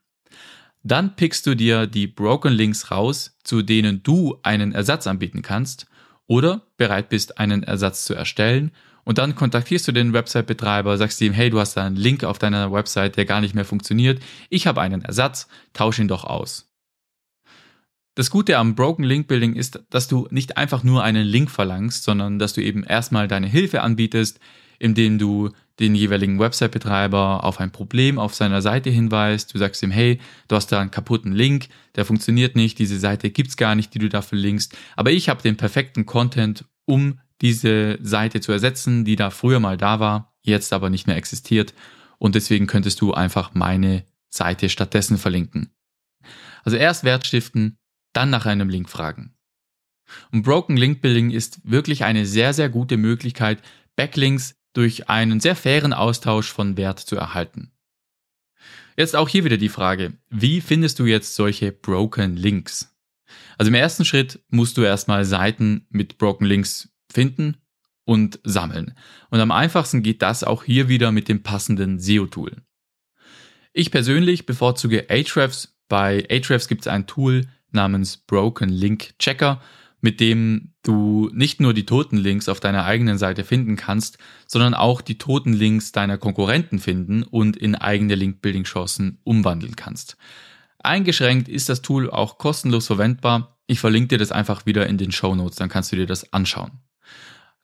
Dann 0.84 1.16
pickst 1.16 1.48
du 1.48 1.56
dir 1.56 1.88
die 1.88 2.08
Broken 2.08 2.54
Links 2.54 2.92
raus, 2.92 3.38
zu 3.44 3.62
denen 3.62 4.04
du 4.04 4.38
einen 4.44 4.72
Ersatz 4.72 5.08
anbieten 5.08 5.42
kannst 5.42 5.88
oder 6.28 6.68
bereit 6.78 7.10
bist, 7.10 7.40
einen 7.40 7.64
Ersatz 7.64 8.06
zu 8.06 8.14
erstellen. 8.14 8.72
Und 9.04 9.18
dann 9.18 9.36
kontaktierst 9.36 9.88
du 9.88 9.92
den 9.92 10.14
Website-Betreiber, 10.14 10.98
sagst 10.98 11.22
ihm, 11.22 11.34
hey, 11.34 11.50
du 11.50 11.60
hast 11.60 11.76
da 11.76 11.86
einen 11.86 11.96
Link 11.96 12.24
auf 12.24 12.40
deiner 12.40 12.72
Website, 12.72 13.18
der 13.18 13.26
gar 13.26 13.42
nicht 13.42 13.56
mehr 13.56 13.66
funktioniert. 13.66 14.22
Ich 14.50 14.68
habe 14.68 14.82
einen 14.82 15.04
Ersatz, 15.04 15.48
tausch 15.74 16.00
ihn 16.00 16.08
doch 16.08 16.24
aus. 16.24 16.72
Das 18.16 18.30
Gute 18.30 18.58
am 18.58 18.76
Broken 18.76 19.04
Link 19.04 19.28
Building 19.28 19.56
ist, 19.56 19.84
dass 19.90 20.08
du 20.08 20.28
nicht 20.32 20.56
einfach 20.56 20.84
nur 20.84 21.04
einen 21.04 21.26
Link 21.26 21.52
verlangst, 21.52 22.04
sondern 22.04 22.40
dass 22.40 22.54
du 22.54 22.62
eben 22.62 22.84
erstmal 22.84 23.28
deine 23.28 23.48
Hilfe 23.48 23.82
anbietest, 23.82 24.40
indem 24.80 25.20
du 25.20 25.52
den 25.80 25.96
jeweiligen 25.96 26.40
Website-Betreiber 26.40 27.44
auf 27.44 27.60
ein 27.60 27.72
Problem 27.72 28.18
auf 28.18 28.34
seiner 28.34 28.62
Seite 28.62 28.90
hinweist. 28.90 29.54
Du 29.54 29.58
sagst 29.58 29.84
ihm, 29.84 29.92
hey, 29.92 30.20
du 30.48 30.56
hast 30.56 30.72
da 30.72 30.80
einen 30.80 30.92
kaputten 30.92 31.34
Link, 31.34 31.68
der 31.96 32.06
funktioniert 32.06 32.56
nicht, 32.56 32.80
diese 32.80 33.00
Seite 33.00 33.30
gibt's 33.30 33.58
gar 33.58 33.76
nicht, 33.76 33.94
die 33.94 34.00
du 34.00 34.10
dafür 34.10 34.38
linkst. 34.38 34.76
Aber 34.96 35.12
ich 35.12 35.28
habe 35.28 35.42
den 35.42 35.58
perfekten 35.58 36.06
Content, 36.06 36.66
um 36.86 37.20
diese 37.42 37.98
Seite 38.02 38.40
zu 38.40 38.52
ersetzen, 38.52 39.04
die 39.04 39.18
da 39.18 39.30
früher 39.30 39.60
mal 39.60 39.78
da 39.78 40.00
war, 40.00 40.34
jetzt 40.42 40.72
aber 40.72 40.90
nicht 40.90 41.08
mehr 41.08 41.18
existiert. 41.18 41.74
Und 42.18 42.36
deswegen 42.36 42.68
könntest 42.68 43.02
du 43.02 43.14
einfach 43.14 43.54
meine 43.54 44.06
Seite 44.30 44.70
stattdessen 44.70 45.18
verlinken. 45.18 45.72
Also 46.64 46.78
erst 46.78 47.04
Wert 47.04 47.28
stiften, 47.28 47.78
dann 48.14 48.30
nach 48.30 48.46
einem 48.46 48.70
Link 48.70 48.90
fragen. 48.90 49.36
Und 50.32 50.44
Broken 50.44 50.78
Link 50.78 51.02
Building 51.02 51.32
ist 51.32 51.60
wirklich 51.64 52.04
eine 52.04 52.26
sehr, 52.26 52.54
sehr 52.54 52.70
gute 52.70 52.96
Möglichkeit, 52.98 53.62
Backlinks 53.96 54.56
durch 54.76 55.10
einen 55.10 55.40
sehr 55.40 55.56
fairen 55.56 55.94
Austausch 55.94 56.52
von 56.52 56.78
Wert 56.78 57.00
zu 57.00 57.16
erhalten. 57.16 57.72
Jetzt 58.98 59.16
auch 59.16 59.28
hier 59.28 59.44
wieder 59.44 59.58
die 59.58 59.70
Frage, 59.70 60.14
wie 60.30 60.62
findest 60.62 61.00
du 61.00 61.06
jetzt 61.06 61.36
solche 61.36 61.72
Broken 61.72 62.38
Links? 62.38 62.96
Also 63.58 63.70
im 63.70 63.76
ersten 63.76 64.06
Schritt 64.06 64.40
musst 64.50 64.78
du 64.78 64.84
erstmal 64.84 65.26
Seiten 65.26 65.86
mit 65.90 66.18
Broken 66.18 66.46
Links 66.46 66.90
finden 67.12 67.58
und 68.06 68.40
sammeln. 68.44 68.94
Und 69.30 69.40
am 69.40 69.52
einfachsten 69.52 70.04
geht 70.04 70.22
das 70.22 70.44
auch 70.44 70.64
hier 70.64 70.88
wieder 70.88 71.12
mit 71.12 71.28
dem 71.28 71.44
passenden 71.44 72.00
SEO-Tool. 72.00 72.62
Ich 73.74 73.92
persönlich 73.92 74.46
bevorzuge 74.46 75.10
Ahrefs. 75.10 75.76
Bei 75.88 76.26
Ahrefs 76.30 76.68
gibt 76.68 76.82
es 76.82 76.88
ein 76.88 77.08
Tool 77.08 77.48
namens 77.72 78.18
Broken 78.18 78.70
Link 78.70 79.18
Checker 79.20 79.62
mit 80.06 80.20
dem 80.20 80.76
du 80.84 81.32
nicht 81.34 81.60
nur 81.60 81.74
die 81.74 81.88
toten 81.88 82.18
Links 82.18 82.48
auf 82.48 82.60
deiner 82.60 82.86
eigenen 82.86 83.18
Seite 83.18 83.44
finden 83.44 83.76
kannst, 83.76 84.20
sondern 84.46 84.76
auch 84.76 85.02
die 85.02 85.18
toten 85.18 85.52
Links 85.52 85.92
deiner 85.94 86.20
Konkurrenten 86.20 86.78
finden 86.78 87.24
und 87.24 87.58
in 87.58 87.74
eigene 87.74 88.14
Link-Building-Chancen 88.14 89.18
umwandeln 89.24 89.76
kannst. 89.76 90.16
Eingeschränkt 90.78 91.50
ist 91.50 91.70
das 91.70 91.82
Tool 91.82 92.12
auch 92.12 92.38
kostenlos 92.38 92.86
verwendbar. 92.86 93.58
Ich 93.66 93.80
verlinke 93.80 94.10
dir 94.10 94.18
das 94.20 94.32
einfach 94.32 94.68
wieder 94.68 94.86
in 94.86 95.00
den 95.00 95.12
Show 95.12 95.34
Notes, 95.34 95.56
dann 95.56 95.70
kannst 95.70 95.92
du 95.92 95.96
dir 95.96 96.06
das 96.06 96.32
anschauen. 96.32 96.74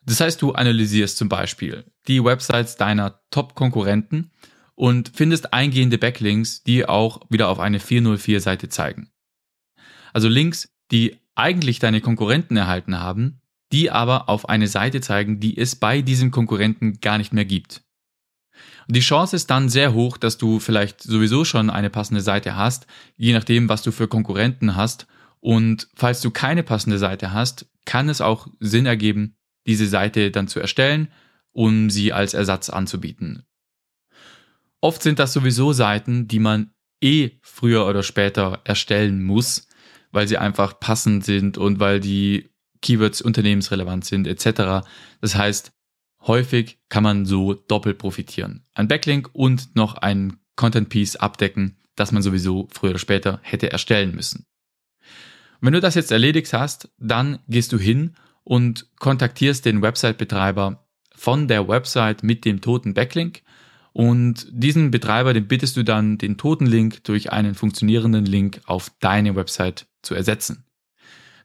Das 0.03 0.19
heißt, 0.19 0.41
du 0.41 0.53
analysierst 0.53 1.17
zum 1.17 1.29
Beispiel 1.29 1.86
die 2.07 2.24
Websites 2.24 2.75
deiner 2.75 3.21
Top-Konkurrenten 3.29 4.31
und 4.74 5.12
findest 5.13 5.53
eingehende 5.53 6.00
Backlinks, 6.00 6.63
die 6.63 6.88
auch 6.88 7.21
wieder 7.29 7.50
auf 7.50 7.60
eine 7.60 7.77
404-Seite 7.77 8.67
zeigen. 8.69 9.12
Also 10.12 10.27
Links, 10.27 10.74
die 10.91 11.20
eigentlich 11.35 11.79
deine 11.79 12.01
Konkurrenten 12.01 12.57
erhalten 12.57 13.00
haben, 13.00 13.41
die 13.71 13.89
aber 13.89 14.29
auf 14.29 14.50
eine 14.50 14.67
Seite 14.67 15.01
zeigen, 15.01 15.39
die 15.39 15.57
es 15.57 15.75
bei 15.75 16.01
diesem 16.01 16.31
Konkurrenten 16.31 17.00
gar 17.00 17.17
nicht 17.17 17.33
mehr 17.33 17.45
gibt. 17.45 17.83
Die 18.88 19.00
Chance 19.00 19.35
ist 19.35 19.50
dann 19.50 19.69
sehr 19.69 19.93
hoch, 19.93 20.17
dass 20.17 20.38
du 20.38 20.59
vielleicht 20.59 21.01
sowieso 21.01 21.45
schon 21.45 21.69
eine 21.69 21.89
passende 21.89 22.21
Seite 22.21 22.55
hast, 22.55 22.88
je 23.15 23.33
nachdem, 23.33 23.69
was 23.69 23.83
du 23.83 23.91
für 23.91 24.07
Konkurrenten 24.07 24.75
hast. 24.75 25.07
Und 25.39 25.88
falls 25.95 26.21
du 26.21 26.31
keine 26.31 26.63
passende 26.63 26.97
Seite 26.97 27.31
hast, 27.31 27.67
kann 27.85 28.09
es 28.09 28.21
auch 28.21 28.47
Sinn 28.59 28.85
ergeben, 28.85 29.35
diese 29.65 29.88
Seite 29.88 30.31
dann 30.31 30.47
zu 30.47 30.59
erstellen, 30.59 31.07
um 31.51 31.89
sie 31.89 32.13
als 32.13 32.33
Ersatz 32.33 32.69
anzubieten. 32.69 33.43
Oft 34.81 35.03
sind 35.03 35.19
das 35.19 35.33
sowieso 35.33 35.73
Seiten, 35.73 36.27
die 36.27 36.39
man 36.39 36.71
eh 37.01 37.31
früher 37.41 37.85
oder 37.85 38.03
später 38.03 38.61
erstellen 38.63 39.23
muss, 39.23 39.67
weil 40.11 40.27
sie 40.27 40.37
einfach 40.37 40.79
passend 40.79 41.25
sind 41.25 41.57
und 41.57 41.79
weil 41.79 41.99
die 41.99 42.49
Keywords 42.81 43.21
unternehmensrelevant 43.21 44.05
sind 44.05 44.27
etc. 44.27 44.85
Das 45.21 45.35
heißt, 45.35 45.71
häufig 46.21 46.79
kann 46.89 47.03
man 47.03 47.25
so 47.25 47.53
doppelt 47.53 47.97
profitieren. 47.97 48.65
Ein 48.73 48.87
Backlink 48.87 49.29
und 49.33 49.75
noch 49.75 49.95
ein 49.95 50.37
Content 50.55 50.89
Piece 50.89 51.15
abdecken, 51.15 51.77
das 51.95 52.11
man 52.11 52.21
sowieso 52.21 52.67
früher 52.71 52.91
oder 52.91 52.99
später 52.99 53.39
hätte 53.43 53.71
erstellen 53.71 54.15
müssen. 54.15 54.45
wenn 55.61 55.73
du 55.73 55.81
das 55.81 55.95
jetzt 55.95 56.11
erledigt 56.11 56.53
hast, 56.53 56.89
dann 56.97 57.39
gehst 57.47 57.71
du 57.71 57.77
hin 57.77 58.15
und 58.43 58.87
kontaktierst 58.99 59.65
den 59.65 59.81
Website-Betreiber 59.81 60.87
von 61.15 61.47
der 61.47 61.67
Website 61.67 62.23
mit 62.23 62.45
dem 62.45 62.61
toten 62.61 62.95
Backlink 62.95 63.43
und 63.93 64.47
diesen 64.51 64.89
Betreiber, 64.89 65.33
den 65.33 65.47
bittest 65.47 65.75
du 65.75 65.83
dann, 65.83 66.17
den 66.17 66.37
toten 66.37 66.65
Link 66.65 67.03
durch 67.03 67.31
einen 67.31 67.55
funktionierenden 67.55 68.25
Link 68.25 68.61
auf 68.65 68.91
deine 68.99 69.35
Website 69.35 69.85
zu 70.01 70.15
ersetzen. 70.15 70.65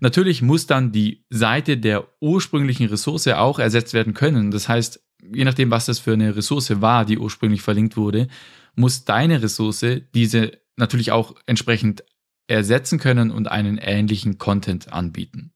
Natürlich 0.01 0.43
muss 0.43 0.67
dann 0.67 0.93
die 0.93 1.25
Seite 1.31 1.79
der 1.79 2.07
ursprünglichen 2.21 2.87
Ressource 2.87 3.29
auch 3.29 3.59
ersetzt 3.59 3.95
werden 3.95 4.15
können. 4.15 4.51
Das 4.51 4.69
heißt, 4.69 5.03
je 5.33 5.45
nachdem, 5.45 5.71
was 5.71 5.87
das 5.87 5.99
für 5.99 6.13
eine 6.13 6.37
Ressource 6.37 6.81
war, 6.81 7.05
die 7.05 7.19
ursprünglich 7.19 7.63
verlinkt 7.63 7.97
wurde, 7.97 8.29
muss 8.75 9.05
deine 9.05 9.43
Ressource 9.43 9.85
diese 10.15 10.53
natürlich 10.77 11.13
auch 11.13 11.35
entsprechend 11.47 12.05
ersetzen 12.47 12.99
können 12.99 13.31
und 13.31 13.49
einen 13.49 13.79
ähnlichen 13.79 14.39
Content 14.39 14.93
anbieten. 14.93 15.53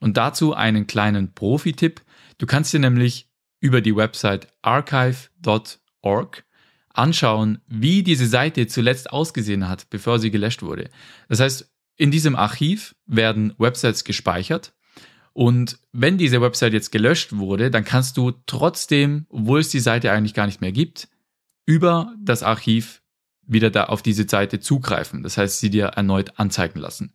Und 0.00 0.16
dazu 0.16 0.54
einen 0.54 0.86
kleinen 0.86 1.34
Profi-Tipp. 1.34 2.00
Du 2.38 2.46
kannst 2.46 2.72
dir 2.72 2.80
nämlich 2.80 3.28
über 3.60 3.80
die 3.80 3.94
Website 3.94 4.48
archive.org 4.62 6.44
anschauen, 6.94 7.60
wie 7.68 8.02
diese 8.02 8.26
Seite 8.26 8.66
zuletzt 8.66 9.10
ausgesehen 9.12 9.68
hat, 9.68 9.90
bevor 9.90 10.18
sie 10.18 10.30
gelöscht 10.30 10.62
wurde. 10.62 10.90
Das 11.28 11.40
heißt, 11.40 11.71
in 11.96 12.10
diesem 12.10 12.36
Archiv 12.36 12.94
werden 13.06 13.54
Websites 13.58 14.04
gespeichert 14.04 14.74
und 15.32 15.78
wenn 15.92 16.18
diese 16.18 16.40
Website 16.40 16.74
jetzt 16.74 16.92
gelöscht 16.92 17.36
wurde, 17.36 17.70
dann 17.70 17.84
kannst 17.84 18.16
du 18.16 18.32
trotzdem, 18.46 19.26
obwohl 19.30 19.60
es 19.60 19.70
die 19.70 19.80
Seite 19.80 20.12
eigentlich 20.12 20.34
gar 20.34 20.46
nicht 20.46 20.60
mehr 20.60 20.72
gibt, 20.72 21.08
über 21.64 22.14
das 22.20 22.42
Archiv 22.42 23.02
wieder 23.46 23.70
da 23.70 23.84
auf 23.84 24.02
diese 24.02 24.28
Seite 24.28 24.60
zugreifen. 24.60 25.22
Das 25.22 25.38
heißt, 25.38 25.60
sie 25.60 25.70
dir 25.70 25.86
erneut 25.86 26.38
anzeigen 26.38 26.78
lassen. 26.78 27.12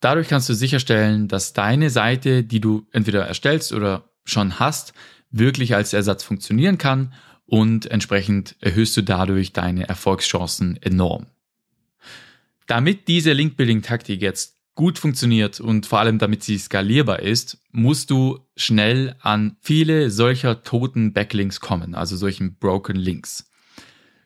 Dadurch 0.00 0.28
kannst 0.28 0.48
du 0.48 0.54
sicherstellen, 0.54 1.26
dass 1.28 1.54
deine 1.54 1.90
Seite, 1.90 2.44
die 2.44 2.60
du 2.60 2.86
entweder 2.92 3.26
erstellst 3.26 3.72
oder 3.72 4.10
schon 4.24 4.58
hast, 4.58 4.92
wirklich 5.30 5.74
als 5.74 5.92
Ersatz 5.92 6.22
funktionieren 6.22 6.78
kann 6.78 7.12
und 7.46 7.86
entsprechend 7.86 8.56
erhöhst 8.60 8.96
du 8.96 9.02
dadurch 9.02 9.52
deine 9.52 9.88
Erfolgschancen 9.88 10.80
enorm. 10.82 11.26
Damit 12.66 13.08
diese 13.08 13.32
Link-Building-Taktik 13.32 14.20
jetzt 14.20 14.56
gut 14.74 14.98
funktioniert 14.98 15.58
und 15.58 15.86
vor 15.86 16.00
allem 16.00 16.18
damit 16.18 16.44
sie 16.44 16.58
skalierbar 16.58 17.20
ist, 17.20 17.58
musst 17.72 18.10
du 18.10 18.40
schnell 18.56 19.16
an 19.20 19.56
viele 19.60 20.10
solcher 20.10 20.62
toten 20.62 21.12
Backlinks 21.12 21.60
kommen, 21.60 21.94
also 21.94 22.16
solchen 22.16 22.58
Broken 22.58 22.96
Links. 22.96 23.50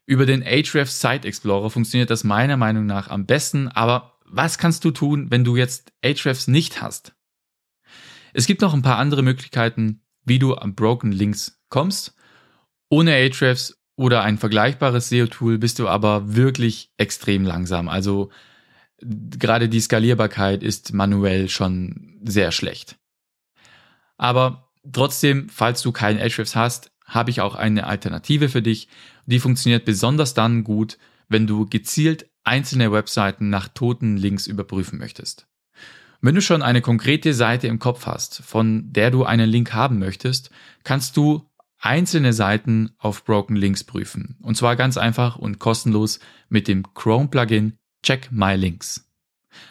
Über 0.07 0.27
den 0.27 0.43
Ahrefs 0.43 1.01
Site 1.01 1.27
Explorer 1.27 1.71
funktioniert 1.71 2.11
das 2.11 2.25
meiner 2.25 2.57
Meinung 2.57 2.85
nach 2.85 3.09
am 3.09 3.27
besten, 3.27 3.69
aber 3.69 4.19
was 4.25 4.59
kannst 4.59 4.85
du 4.85 4.91
tun, 4.91 5.31
wenn 5.31 5.45
du 5.45 5.57
jetzt 5.57 5.93
Ahrefs 6.05 6.49
nicht 6.49 6.83
hast? 6.83 7.15
Es 8.33 8.47
gibt 8.47 8.61
noch 8.61 8.75
ein 8.75 8.83
paar 8.83 8.99
andere 8.99 9.23
Möglichkeiten, 9.23 10.03
wie 10.25 10.39
du 10.39 10.55
an 10.55 10.75
Broken 10.75 11.13
Links 11.13 11.63
kommst. 11.69 12.15
Ohne 12.89 13.13
Ahrefs 13.13 13.80
oder 14.01 14.23
ein 14.23 14.39
vergleichbares 14.39 15.11
SEO-Tool 15.11 15.59
bist 15.59 15.79
du 15.79 15.87
aber 15.87 16.35
wirklich 16.35 16.91
extrem 16.97 17.45
langsam. 17.45 17.87
Also 17.87 18.31
gerade 18.99 19.69
die 19.69 19.81
Skalierbarkeit 19.81 20.63
ist 20.63 20.95
manuell 20.95 21.51
schon 21.51 22.19
sehr 22.25 22.51
schlecht. 22.51 22.97
Aber 24.17 24.73
trotzdem, 24.91 25.51
falls 25.51 25.83
du 25.83 25.93
keinen 25.93 26.19
Ahrefs 26.19 26.57
hast, 26.57 26.93
habe 27.05 27.29
ich 27.29 27.43
auch 27.43 27.55
eine 27.55 27.87
Alternative 27.87 28.49
für 28.49 28.63
dich. 28.63 28.89
Die 29.27 29.39
funktioniert 29.39 29.85
besonders 29.85 30.33
dann 30.33 30.65
gut, 30.65 30.97
wenn 31.29 31.47
du 31.47 31.67
gezielt 31.67 32.31
einzelne 32.43 32.93
Webseiten 32.93 33.51
nach 33.51 33.69
toten 33.69 34.17
Links 34.17 34.47
überprüfen 34.47 34.99
möchtest. 34.99 35.47
Wenn 36.23 36.35
du 36.35 36.41
schon 36.41 36.63
eine 36.63 36.81
konkrete 36.81 37.35
Seite 37.35 37.67
im 37.67 37.79
Kopf 37.79 38.07
hast, 38.07 38.43
von 38.47 38.91
der 38.95 39.11
du 39.11 39.25
einen 39.25 39.51
Link 39.51 39.75
haben 39.75 39.99
möchtest, 39.99 40.51
kannst 40.85 41.19
du 41.19 41.50
einzelne 41.81 42.33
Seiten 42.33 42.91
auf 42.99 43.25
Broken 43.25 43.57
Links 43.57 43.85
prüfen. 43.85 44.37
Und 44.43 44.57
zwar 44.57 44.77
ganz 44.77 44.97
einfach 44.97 45.37
und 45.37 45.59
kostenlos 45.59 46.21
mit 46.49 46.69
dem 46.69 46.85
Chrome-Plugin 46.95 47.79
Check 48.03 48.31
My 48.31 48.55
Links. 48.55 49.11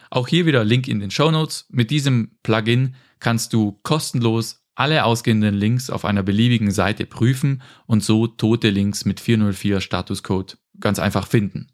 Auch 0.10 0.28
hier 0.28 0.46
wieder 0.46 0.64
Link 0.64 0.88
in 0.88 1.00
den 1.00 1.12
Show 1.12 1.32
Notes. 1.32 1.66
Mit 1.70 1.92
diesem 1.92 2.38
Plugin 2.44 2.96
kannst 3.20 3.54
du 3.54 3.80
kostenlos 3.84 4.64
alle 4.76 5.04
ausgehenden 5.04 5.56
Links 5.56 5.90
auf 5.90 6.06
einer 6.06 6.24
beliebigen 6.24 6.72
Seite 6.72 7.06
prüfen 7.06 7.62
und 7.86 8.04
so 8.04 8.28
tote 8.28 8.70
Links 8.70 9.06
mit 9.06 9.20
404 9.20 9.82
Statuscode 9.82 10.58
ganz 10.80 11.00
einfach 11.00 11.28
finden. 11.28 11.68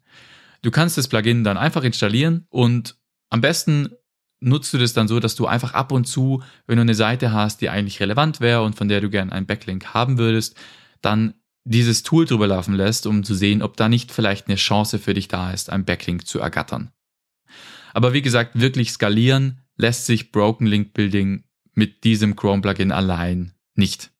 Du 0.62 0.70
kannst 0.70 0.98
das 0.98 1.08
Plugin 1.08 1.44
dann 1.44 1.56
einfach 1.56 1.84
installieren 1.84 2.46
und 2.50 2.96
am 3.30 3.40
besten 3.40 3.90
nutzt 4.40 4.72
du 4.72 4.78
das 4.78 4.92
dann 4.92 5.08
so, 5.08 5.20
dass 5.20 5.34
du 5.34 5.46
einfach 5.46 5.74
ab 5.74 5.92
und 5.92 6.06
zu, 6.06 6.42
wenn 6.66 6.76
du 6.76 6.82
eine 6.82 6.94
Seite 6.94 7.32
hast, 7.32 7.60
die 7.60 7.70
eigentlich 7.70 8.00
relevant 8.00 8.40
wäre 8.40 8.62
und 8.62 8.76
von 8.76 8.88
der 8.88 9.00
du 9.00 9.10
gerne 9.10 9.32
einen 9.32 9.46
Backlink 9.46 9.94
haben 9.94 10.18
würdest, 10.18 10.56
dann 11.00 11.34
dieses 11.64 12.02
Tool 12.02 12.26
drüber 12.26 12.46
laufen 12.46 12.74
lässt, 12.74 13.06
um 13.06 13.24
zu 13.24 13.34
sehen, 13.34 13.62
ob 13.62 13.76
da 13.76 13.88
nicht 13.88 14.12
vielleicht 14.12 14.46
eine 14.46 14.56
Chance 14.56 14.98
für 14.98 15.14
dich 15.14 15.28
da 15.28 15.50
ist, 15.50 15.70
einen 15.70 15.84
Backlink 15.84 16.26
zu 16.26 16.38
ergattern. 16.38 16.92
Aber 17.92 18.12
wie 18.12 18.22
gesagt, 18.22 18.60
wirklich 18.60 18.92
skalieren 18.92 19.62
lässt 19.76 20.06
sich 20.06 20.30
Broken 20.30 20.66
Link 20.66 20.92
Building 20.94 21.44
mit 21.74 22.04
diesem 22.04 22.36
Chrome 22.36 22.62
Plugin 22.62 22.92
allein 22.92 23.52
nicht. 23.74 24.10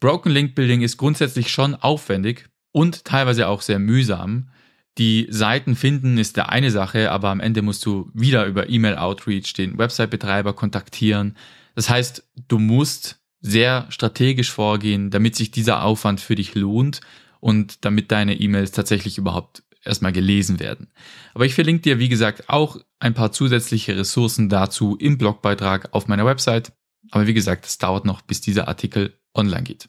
Broken 0.00 0.32
Link 0.32 0.54
Building 0.54 0.82
ist 0.82 0.96
grundsätzlich 0.96 1.50
schon 1.50 1.74
aufwendig 1.74 2.48
und 2.70 3.04
teilweise 3.04 3.48
auch 3.48 3.60
sehr 3.60 3.78
mühsam, 3.78 4.50
die 4.98 5.26
Seiten 5.30 5.74
finden 5.74 6.18
ist 6.18 6.36
der 6.36 6.50
eine 6.50 6.70
Sache, 6.70 7.10
aber 7.10 7.30
am 7.30 7.40
Ende 7.40 7.62
musst 7.62 7.84
du 7.86 8.10
wieder 8.12 8.46
über 8.46 8.68
E-Mail 8.68 8.96
Outreach 8.96 9.54
den 9.54 9.78
Website-Betreiber 9.78 10.52
kontaktieren. 10.52 11.36
Das 11.74 11.88
heißt, 11.88 12.28
du 12.48 12.58
musst 12.58 13.20
sehr 13.40 13.86
strategisch 13.88 14.50
vorgehen, 14.50 15.10
damit 15.10 15.34
sich 15.34 15.50
dieser 15.50 15.82
Aufwand 15.82 16.20
für 16.20 16.34
dich 16.34 16.54
lohnt 16.54 17.00
und 17.40 17.84
damit 17.84 18.12
deine 18.12 18.38
E-Mails 18.38 18.70
tatsächlich 18.70 19.18
überhaupt 19.18 19.62
erstmal 19.84 20.12
gelesen 20.12 20.60
werden. 20.60 20.92
Aber 21.34 21.46
ich 21.46 21.54
verlinke 21.54 21.82
dir, 21.82 21.98
wie 21.98 22.08
gesagt, 22.08 22.48
auch 22.48 22.78
ein 23.00 23.14
paar 23.14 23.32
zusätzliche 23.32 23.96
Ressourcen 23.96 24.48
dazu 24.48 24.96
im 24.96 25.18
Blogbeitrag 25.18 25.88
auf 25.92 26.06
meiner 26.06 26.26
Website. 26.26 26.72
Aber 27.10 27.26
wie 27.26 27.34
gesagt, 27.34 27.66
es 27.66 27.78
dauert 27.78 28.04
noch, 28.04 28.22
bis 28.22 28.40
dieser 28.40 28.68
Artikel 28.68 29.18
online 29.34 29.64
geht. 29.64 29.88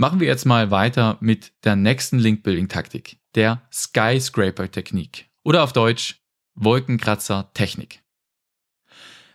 Machen 0.00 0.20
wir 0.20 0.28
jetzt 0.28 0.46
mal 0.46 0.70
weiter 0.70 1.18
mit 1.18 1.52
der 1.64 1.74
nächsten 1.74 2.20
Link-Building-Taktik 2.20 3.18
der 3.34 3.62
Skyscraper-Technik 3.72 5.26
oder 5.42 5.64
auf 5.64 5.72
Deutsch 5.72 6.22
Wolkenkratzer-Technik. 6.54 8.00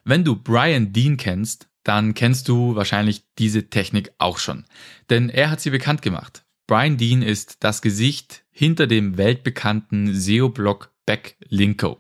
Wenn 0.06 0.23
du 0.23 0.38
Brian 0.38 0.93
Dean 0.93 1.17
kennst, 1.17 1.67
dann 1.84 2.13
kennst 2.13 2.47
du 2.47 2.78
wahrscheinlich 2.78 3.26
diese 3.38 3.69
Technik 3.69 4.13
auch 4.19 4.38
schon, 4.38 4.63
denn 5.10 5.28
er 5.28 5.49
hat 5.49 5.60
sie 5.60 5.69
bekannt 5.69 6.02
gemacht. 6.02 6.45
Brian 6.65 6.95
Dean 6.95 7.23
ist 7.23 7.65
das 7.65 7.82
Gesicht 7.82 8.45
hinter 8.49 8.88
dem 8.88 9.17
weltbekannten 9.17 10.15
SEO-Blog 10.15 10.93
Backlinko. 11.06 11.99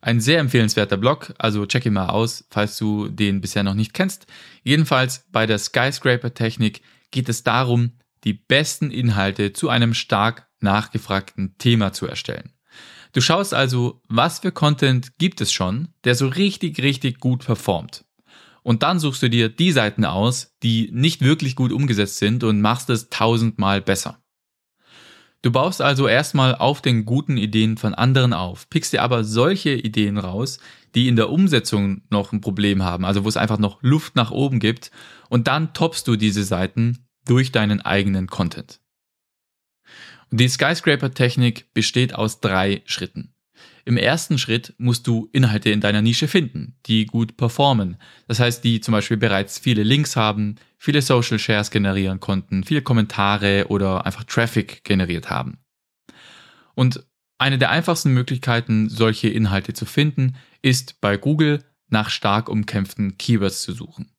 Ein 0.00 0.20
sehr 0.20 0.38
empfehlenswerter 0.38 0.96
Blog, 0.96 1.34
also 1.38 1.66
check 1.66 1.86
ihn 1.86 1.94
mal 1.94 2.08
aus, 2.08 2.44
falls 2.50 2.78
du 2.78 3.08
den 3.08 3.40
bisher 3.40 3.64
noch 3.64 3.74
nicht 3.74 3.94
kennst. 3.94 4.26
Jedenfalls 4.62 5.26
bei 5.32 5.46
der 5.46 5.58
Skyscraper-Technik 5.58 6.82
geht 7.12 7.28
es 7.28 7.44
darum, 7.44 7.92
die 8.24 8.32
besten 8.32 8.90
Inhalte 8.90 9.52
zu 9.52 9.68
einem 9.68 9.94
stark 9.94 10.48
nachgefragten 10.60 11.56
Thema 11.58 11.92
zu 11.92 12.06
erstellen. 12.06 12.52
Du 13.12 13.20
schaust 13.20 13.52
also, 13.52 14.00
was 14.08 14.40
für 14.40 14.52
Content 14.52 15.18
gibt 15.18 15.40
es 15.40 15.52
schon, 15.52 15.88
der 16.04 16.14
so 16.14 16.28
richtig, 16.28 16.82
richtig 16.82 17.20
gut 17.20 17.44
performt. 17.44 18.04
Und 18.62 18.82
dann 18.82 18.98
suchst 18.98 19.22
du 19.22 19.28
dir 19.28 19.48
die 19.48 19.72
Seiten 19.72 20.04
aus, 20.04 20.54
die 20.62 20.88
nicht 20.92 21.20
wirklich 21.20 21.56
gut 21.56 21.72
umgesetzt 21.72 22.18
sind 22.18 22.44
und 22.44 22.60
machst 22.60 22.88
es 22.90 23.08
tausendmal 23.10 23.82
besser. 23.82 24.21
Du 25.42 25.50
baust 25.50 25.82
also 25.82 26.06
erstmal 26.06 26.54
auf 26.54 26.82
den 26.82 27.04
guten 27.04 27.36
Ideen 27.36 27.76
von 27.76 27.94
anderen 27.94 28.32
auf, 28.32 28.70
pickst 28.70 28.92
dir 28.92 29.02
aber 29.02 29.24
solche 29.24 29.70
Ideen 29.70 30.16
raus, 30.16 30.60
die 30.94 31.08
in 31.08 31.16
der 31.16 31.30
Umsetzung 31.30 32.02
noch 32.10 32.32
ein 32.32 32.40
Problem 32.40 32.84
haben, 32.84 33.04
also 33.04 33.24
wo 33.24 33.28
es 33.28 33.36
einfach 33.36 33.58
noch 33.58 33.82
Luft 33.82 34.14
nach 34.14 34.30
oben 34.30 34.60
gibt, 34.60 34.92
und 35.28 35.48
dann 35.48 35.74
toppst 35.74 36.06
du 36.06 36.14
diese 36.14 36.44
Seiten 36.44 37.06
durch 37.26 37.50
deinen 37.50 37.80
eigenen 37.80 38.28
Content. 38.28 38.80
Die 40.30 40.48
Skyscraper-Technik 40.48 41.74
besteht 41.74 42.14
aus 42.14 42.40
drei 42.40 42.82
Schritten. 42.86 43.31
Im 43.84 43.96
ersten 43.96 44.38
Schritt 44.38 44.74
musst 44.78 45.06
du 45.06 45.28
Inhalte 45.32 45.70
in 45.70 45.80
deiner 45.80 46.02
Nische 46.02 46.28
finden, 46.28 46.76
die 46.86 47.06
gut 47.06 47.36
performen. 47.36 47.96
Das 48.28 48.38
heißt, 48.38 48.62
die 48.62 48.80
zum 48.80 48.92
Beispiel 48.92 49.16
bereits 49.16 49.58
viele 49.58 49.82
Links 49.82 50.14
haben, 50.14 50.56
viele 50.78 51.02
Social 51.02 51.38
Shares 51.38 51.70
generieren 51.70 52.20
konnten, 52.20 52.64
viele 52.64 52.82
Kommentare 52.82 53.66
oder 53.68 54.06
einfach 54.06 54.24
Traffic 54.24 54.84
generiert 54.84 55.30
haben. 55.30 55.58
Und 56.74 57.04
eine 57.38 57.58
der 57.58 57.70
einfachsten 57.70 58.12
Möglichkeiten, 58.12 58.88
solche 58.88 59.28
Inhalte 59.28 59.72
zu 59.72 59.84
finden, 59.84 60.36
ist 60.62 61.00
bei 61.00 61.16
Google 61.16 61.64
nach 61.88 62.08
stark 62.08 62.48
umkämpften 62.48 63.18
Keywords 63.18 63.62
zu 63.62 63.72
suchen. 63.72 64.12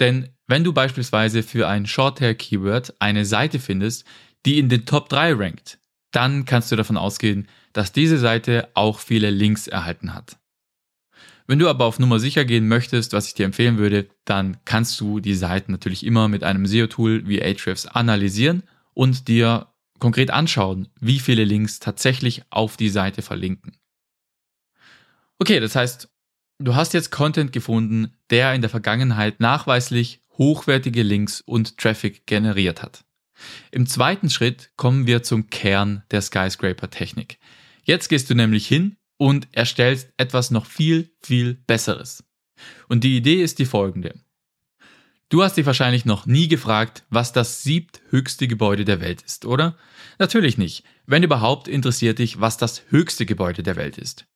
Denn 0.00 0.30
wenn 0.46 0.64
du 0.64 0.72
beispielsweise 0.72 1.42
für 1.42 1.68
ein 1.68 1.86
Shorthair-Keyword 1.86 2.94
eine 3.00 3.24
Seite 3.24 3.58
findest, 3.60 4.04
die 4.46 4.58
in 4.58 4.68
den 4.68 4.86
Top 4.86 5.08
3 5.08 5.34
rankt, 5.34 5.78
dann 6.10 6.44
kannst 6.44 6.72
du 6.72 6.76
davon 6.76 6.96
ausgehen, 6.96 7.48
dass 7.74 7.92
diese 7.92 8.18
Seite 8.18 8.68
auch 8.72 8.98
viele 8.98 9.28
Links 9.28 9.66
erhalten 9.66 10.14
hat. 10.14 10.38
Wenn 11.46 11.58
du 11.58 11.68
aber 11.68 11.84
auf 11.84 11.98
Nummer 11.98 12.18
sicher 12.18 12.46
gehen 12.46 12.68
möchtest, 12.68 13.12
was 13.12 13.26
ich 13.26 13.34
dir 13.34 13.44
empfehlen 13.44 13.76
würde, 13.76 14.08
dann 14.24 14.56
kannst 14.64 14.98
du 14.98 15.20
die 15.20 15.34
Seiten 15.34 15.72
natürlich 15.72 16.06
immer 16.06 16.28
mit 16.28 16.42
einem 16.42 16.64
SEO-Tool 16.64 17.28
wie 17.28 17.42
Ahrefs 17.42 17.84
analysieren 17.84 18.62
und 18.94 19.28
dir 19.28 19.66
konkret 19.98 20.30
anschauen, 20.30 20.88
wie 21.00 21.18
viele 21.18 21.44
Links 21.44 21.80
tatsächlich 21.80 22.42
auf 22.48 22.78
die 22.78 22.88
Seite 22.88 23.20
verlinken. 23.20 23.76
Okay, 25.38 25.60
das 25.60 25.76
heißt, 25.76 26.08
du 26.60 26.74
hast 26.74 26.94
jetzt 26.94 27.10
Content 27.10 27.52
gefunden, 27.52 28.14
der 28.30 28.54
in 28.54 28.62
der 28.62 28.70
Vergangenheit 28.70 29.40
nachweislich 29.40 30.20
hochwertige 30.38 31.02
Links 31.02 31.42
und 31.42 31.76
Traffic 31.76 32.26
generiert 32.26 32.82
hat. 32.82 33.04
Im 33.70 33.86
zweiten 33.86 34.30
Schritt 34.30 34.70
kommen 34.76 35.06
wir 35.06 35.22
zum 35.22 35.50
Kern 35.50 36.04
der 36.10 36.22
Skyscraper-Technik. 36.22 37.38
Jetzt 37.84 38.08
gehst 38.08 38.28
du 38.30 38.34
nämlich 38.34 38.66
hin 38.66 38.96
und 39.16 39.48
erstellst 39.52 40.12
etwas 40.16 40.50
noch 40.50 40.66
viel, 40.66 41.10
viel 41.22 41.54
Besseres. 41.54 42.24
Und 42.88 43.04
die 43.04 43.16
Idee 43.16 43.42
ist 43.42 43.58
die 43.58 43.66
folgende. 43.66 44.14
Du 45.28 45.42
hast 45.42 45.56
dich 45.56 45.66
wahrscheinlich 45.66 46.04
noch 46.04 46.26
nie 46.26 46.48
gefragt, 46.48 47.04
was 47.10 47.32
das 47.32 47.62
siebthöchste 47.62 48.46
Gebäude 48.46 48.84
der 48.84 49.00
Welt 49.00 49.22
ist, 49.22 49.46
oder? 49.46 49.76
Natürlich 50.18 50.58
nicht. 50.58 50.84
Wenn 51.06 51.22
überhaupt, 51.22 51.66
interessiert 51.66 52.18
dich, 52.18 52.40
was 52.40 52.56
das 52.56 52.82
höchste 52.88 53.26
Gebäude 53.26 53.62
der 53.62 53.76
Welt 53.76 53.98
ist. 53.98 54.26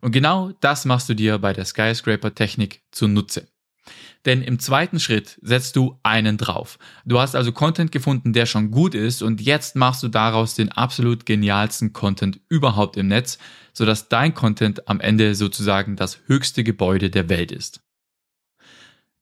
Und 0.00 0.12
genau 0.12 0.52
das 0.60 0.84
machst 0.84 1.08
du 1.08 1.14
dir 1.14 1.38
bei 1.38 1.52
der 1.52 1.64
Skyscraper-Technik 1.64 2.82
zunutze. 2.90 3.48
Denn 4.26 4.42
im 4.42 4.58
zweiten 4.58 5.00
Schritt 5.00 5.38
setzt 5.42 5.76
du 5.76 5.98
einen 6.02 6.36
drauf. 6.36 6.78
Du 7.04 7.18
hast 7.18 7.34
also 7.34 7.52
Content 7.52 7.92
gefunden, 7.92 8.32
der 8.32 8.46
schon 8.46 8.70
gut 8.70 8.94
ist 8.94 9.22
und 9.22 9.40
jetzt 9.40 9.76
machst 9.76 10.02
du 10.02 10.08
daraus 10.08 10.54
den 10.54 10.70
absolut 10.70 11.24
genialsten 11.26 11.92
Content 11.92 12.40
überhaupt 12.48 12.96
im 12.96 13.08
Netz, 13.08 13.38
sodass 13.72 14.08
dein 14.08 14.34
Content 14.34 14.88
am 14.88 15.00
Ende 15.00 15.34
sozusagen 15.34 15.96
das 15.96 16.20
höchste 16.26 16.64
Gebäude 16.64 17.10
der 17.10 17.28
Welt 17.28 17.52
ist. 17.52 17.80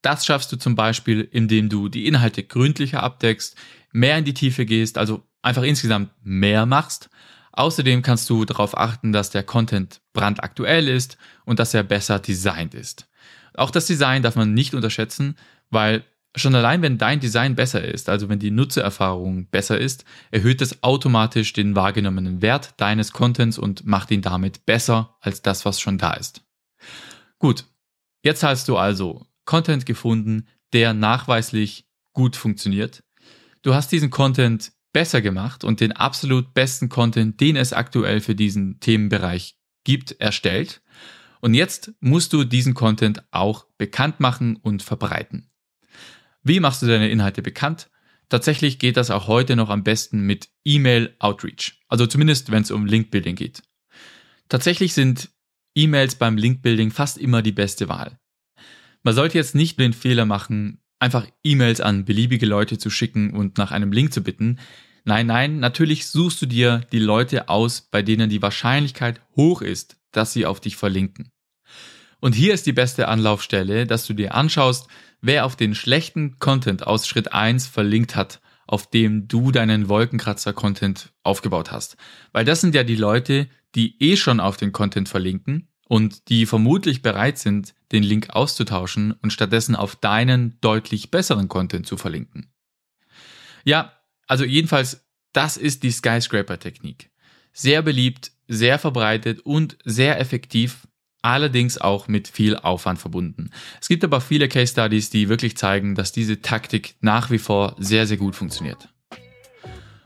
Das 0.03 0.25
schaffst 0.27 0.53
du 0.53 0.57
zum 0.57 0.75
Beispiel, 0.75 1.29
indem 1.31 1.69
du 1.69 1.89
die 1.89 2.07
Inhalte 2.07 2.45
gründlicher 2.45 3.03
abdeckst, 3.03 3.57
mehr 3.93 4.19
in 4.19 4.25
die 4.25 4.35
Tiefe 4.35 4.65
gehst, 4.65 4.99
also 4.99 5.23
einfach 5.43 5.63
insgesamt 5.63 6.11
mehr 6.23 6.67
machst. 6.67 7.11
Außerdem 7.53 8.03
kannst 8.03 8.31
du 8.31 8.45
darauf 8.45 8.77
achten, 8.79 9.13
dass 9.13 9.31
der 9.31 9.43
Content 9.43 10.01
brandaktuell 10.13 10.87
ist 10.87 11.19
und 11.45 11.59
dass 11.59 11.75
er 11.75 11.83
besser 11.83 12.21
designt 12.21 12.75
ist. 12.75 13.08
Auch 13.59 13.71
das 13.71 13.87
Design 13.87 14.23
darf 14.23 14.37
man 14.37 14.55
nicht 14.55 14.75
unterschätzen, 14.75 15.37
weil 15.71 16.05
schon 16.37 16.55
allein 16.55 16.83
wenn 16.83 16.99
dein 16.99 17.21
Design 17.21 17.55
besser 17.55 17.85
ist, 17.85 18.09
also 18.09 18.29
wenn 18.29 18.39
die 18.39 18.51
Nutzererfahrung 18.51 19.47
besser 19.47 19.79
ist, 19.79 20.05
erhöht 20.31 20.63
es 20.63 20.83
automatisch 20.83 21.53
den 21.53 21.75
wahrgenommenen 21.75 22.43
Wert 22.43 22.75
deines 22.77 23.13
Contents 23.13 23.59
und 23.59 23.87
macht 23.87 24.11
ihn 24.11 24.23
damit 24.23 24.67
besser 24.67 25.17
als 25.21 25.43
das, 25.43 25.65
was 25.65 25.81
schon 25.81 25.99
da 25.99 26.13
ist. 26.13 26.43
Gut, 27.39 27.65
jetzt 28.23 28.43
hast 28.43 28.69
du 28.69 28.77
also 28.77 29.27
Content 29.45 29.87
gefunden, 29.87 30.47
der 30.73 30.93
nachweislich 30.93 31.87
gut 32.13 32.37
funktioniert. 32.37 33.03
Du 33.63 33.75
hast 33.75 33.91
diesen 33.91 34.11
Content 34.11 34.73
besser 34.93 35.21
gemacht 35.21 35.65
und 35.65 35.81
den 35.81 35.93
absolut 35.93 36.55
besten 36.55 36.89
Content, 36.89 37.41
den 37.41 37.57
es 37.57 37.73
aktuell 37.73 38.21
für 38.21 38.35
diesen 38.35 38.81
Themenbereich 38.81 39.57
gibt, 39.85 40.13
erstellt. 40.21 40.83
Und 41.41 41.55
jetzt 41.55 41.93
musst 42.01 42.33
du 42.33 42.45
diesen 42.45 42.75
Content 42.75 43.23
auch 43.31 43.67
bekannt 43.79 44.21
machen 44.21 44.57
und 44.57 44.83
verbreiten. 44.83 45.51
Wie 46.43 46.61
machst 46.61 46.83
du 46.83 46.87
deine 46.87 47.11
Inhalte 47.11 47.43
bekannt? 47.43 47.91
Tatsächlich 48.29 48.79
geht 48.79 48.97
das 48.97 49.11
auch 49.11 49.27
heute 49.27 49.57
noch 49.57 49.71
am 49.71 49.85
besten 49.85 50.21
mit 50.21 50.49
E-Mail 50.65 51.15
Outreach. 51.19 51.81
Also 51.89 52.07
zumindest, 52.07 52.51
wenn 52.51 52.63
es 52.63 52.71
um 52.71 52.87
Linkbuilding 52.87 53.37
geht. 53.37 53.63
Tatsächlich 54.49 54.93
sind 54.95 55.31
E-Mails 55.75 56.17
beim 56.17 56.37
Linkbuilding 56.37 56.91
fast 56.91 57.19
immer 57.19 57.43
die 57.43 57.53
beste 57.53 57.89
Wahl. 57.89 58.19
Man 59.03 59.15
sollte 59.15 59.39
jetzt 59.39 59.55
nicht 59.55 59.79
den 59.79 59.93
Fehler 59.93 60.27
machen, 60.27 60.83
einfach 60.99 61.27
E-Mails 61.45 61.81
an 61.81 62.05
beliebige 62.05 62.47
Leute 62.47 62.79
zu 62.79 62.91
schicken 62.91 63.33
und 63.33 63.57
nach 63.59 63.71
einem 63.71 63.93
Link 63.93 64.13
zu 64.13 64.23
bitten. 64.23 64.59
Nein, 65.05 65.27
nein, 65.27 65.61
natürlich 65.61 66.07
suchst 66.07 66.43
du 66.43 66.47
dir 66.47 66.83
die 66.93 66.99
Leute 66.99 67.49
aus, 67.49 67.83
bei 67.83 68.03
denen 68.03 68.29
die 68.29 68.43
Wahrscheinlichkeit 68.43 69.23
hoch 69.37 69.63
ist, 69.63 69.98
dass 70.13 70.33
sie 70.33 70.47
auf 70.47 70.61
dich 70.61 70.77
verlinken. 70.77 71.31
Und 72.21 72.35
hier 72.35 72.55
ist 72.55 72.67
die 72.67 72.73
beste 72.73 73.09
Anlaufstelle, 73.09 73.87
dass 73.87 74.07
du 74.07 74.13
dir 74.13 74.35
anschaust, 74.35 74.89
wer 75.21 75.45
auf 75.45 75.57
den 75.57 75.75
schlechten 75.75 76.39
Content 76.39 76.87
aus 76.87 77.07
Schritt 77.07 77.33
1 77.33 77.67
verlinkt 77.67 78.17
hat, 78.17 78.41
auf 78.67 78.91
dem 78.91 79.29
du 79.29 79.51
deinen 79.51 79.89
Wolkenkratzer-Content 79.89 81.13
aufgebaut 81.23 81.71
hast. 81.71 81.97
Weil 82.33 82.45
das 82.45 82.61
sind 82.61 82.75
ja 82.75 82.85
die 82.85 82.97
Leute, 82.97 83.49
die 83.75 84.01
eh 84.03 84.17
schon 84.17 84.41
auf 84.41 84.57
den 84.57 84.73
Content 84.73 85.09
verlinken 85.09 85.69
und 85.89 86.29
die 86.29 86.45
vermutlich 86.45 87.03
bereit 87.03 87.39
sind, 87.39 87.75
den 87.93 88.03
Link 88.03 88.31
auszutauschen 88.31 89.13
und 89.13 89.33
stattdessen 89.33 89.75
auf 89.75 89.97
deinen 89.97 90.61
deutlich 90.61 91.11
besseren 91.11 91.49
Content 91.49 91.87
zu 91.87 91.97
verlinken. 91.97 92.53
Ja, 93.65 93.93
also 94.27 94.45
jedenfalls, 94.45 95.07
das 95.33 95.57
ist 95.57 95.83
die 95.83 95.91
Skyscraper-Technik. 95.91 97.11
Sehr 97.53 97.83
beliebt, 97.83 98.33
sehr 98.49 98.79
verbreitet 98.79 99.41
und 99.41 99.79
sehr 99.85 100.19
effektiv, 100.19 100.89
allerdings 101.23 101.79
auch 101.79 102.09
mit 102.09 102.29
viel 102.29 102.57
Aufwand 102.57 102.99
verbunden. 102.99 103.51
Es 103.81 103.89
gibt 103.89 104.03
aber 104.05 104.21
viele 104.21 104.49
Case 104.49 104.73
Studies, 104.73 105.11
die 105.11 105.29
wirklich 105.29 105.57
zeigen, 105.57 105.95
dass 105.95 106.13
diese 106.13 106.41
Taktik 106.41 106.97
nach 107.01 107.31
wie 107.31 107.39
vor 107.39 107.77
sehr, 107.79 108.07
sehr 108.07 108.17
gut 108.17 108.35
funktioniert. 108.35 108.89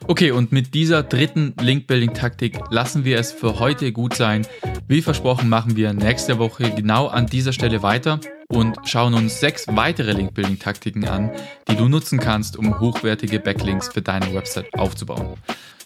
Okay, 0.08 0.32
und 0.32 0.50
mit 0.50 0.74
dieser 0.74 1.04
dritten 1.04 1.54
Link-Building-Taktik 1.60 2.58
lassen 2.70 3.04
wir 3.04 3.18
es 3.18 3.30
für 3.30 3.60
heute 3.60 3.92
gut 3.92 4.14
sein. 4.14 4.44
Wie 4.88 5.00
versprochen 5.00 5.48
machen 5.48 5.76
wir 5.76 5.92
nächste 5.92 6.38
Woche 6.40 6.72
genau 6.74 7.06
an 7.06 7.26
dieser 7.26 7.52
Stelle 7.52 7.84
weiter 7.84 8.18
und 8.48 8.76
schauen 8.84 9.14
uns 9.14 9.38
sechs 9.38 9.66
weitere 9.68 10.12
Link-Building-Taktiken 10.12 11.06
an, 11.06 11.30
die 11.68 11.76
du 11.76 11.88
nutzen 11.88 12.18
kannst, 12.18 12.56
um 12.56 12.80
hochwertige 12.80 13.38
Backlinks 13.38 13.88
für 13.88 14.02
deine 14.02 14.34
Website 14.34 14.74
aufzubauen. 14.74 15.36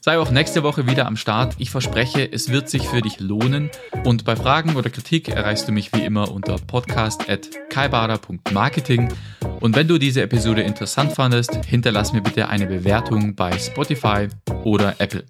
Sei 0.06 0.18
auch 0.20 0.30
nächste 0.30 0.62
Woche 0.62 0.86
wieder 0.86 1.08
am 1.08 1.16
Start. 1.16 1.56
Ich 1.58 1.72
verspreche, 1.72 2.32
es 2.32 2.52
wird 2.52 2.70
sich 2.70 2.86
für 2.86 3.02
dich 3.02 3.18
lohnen. 3.18 3.70
Und 4.04 4.24
bei 4.24 4.36
Fragen 4.36 4.76
oder 4.76 4.88
Kritik 4.88 5.26
erreichst 5.26 5.66
du 5.66 5.72
mich 5.72 5.92
wie 5.92 6.04
immer 6.04 6.30
unter 6.30 6.58
podcast.kaibada.marketing. 6.58 9.12
Und 9.58 9.74
wenn 9.74 9.88
du 9.88 9.98
diese 9.98 10.22
Episode 10.22 10.62
interessant 10.62 11.12
fandest, 11.12 11.56
hinterlass 11.64 12.12
mir 12.12 12.22
bitte 12.22 12.48
eine 12.48 12.68
Bewertung 12.68 13.34
bei 13.34 13.58
Spotify 13.58 14.28
oder 14.62 14.94
Apple. 15.00 15.24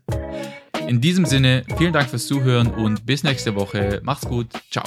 In 0.86 1.00
diesem 1.00 1.24
Sinne, 1.24 1.64
vielen 1.78 1.94
Dank 1.94 2.10
fürs 2.10 2.26
Zuhören 2.26 2.66
und 2.66 3.06
bis 3.06 3.22
nächste 3.22 3.54
Woche. 3.54 4.02
Macht's 4.04 4.28
gut. 4.28 4.48
Ciao. 4.70 4.84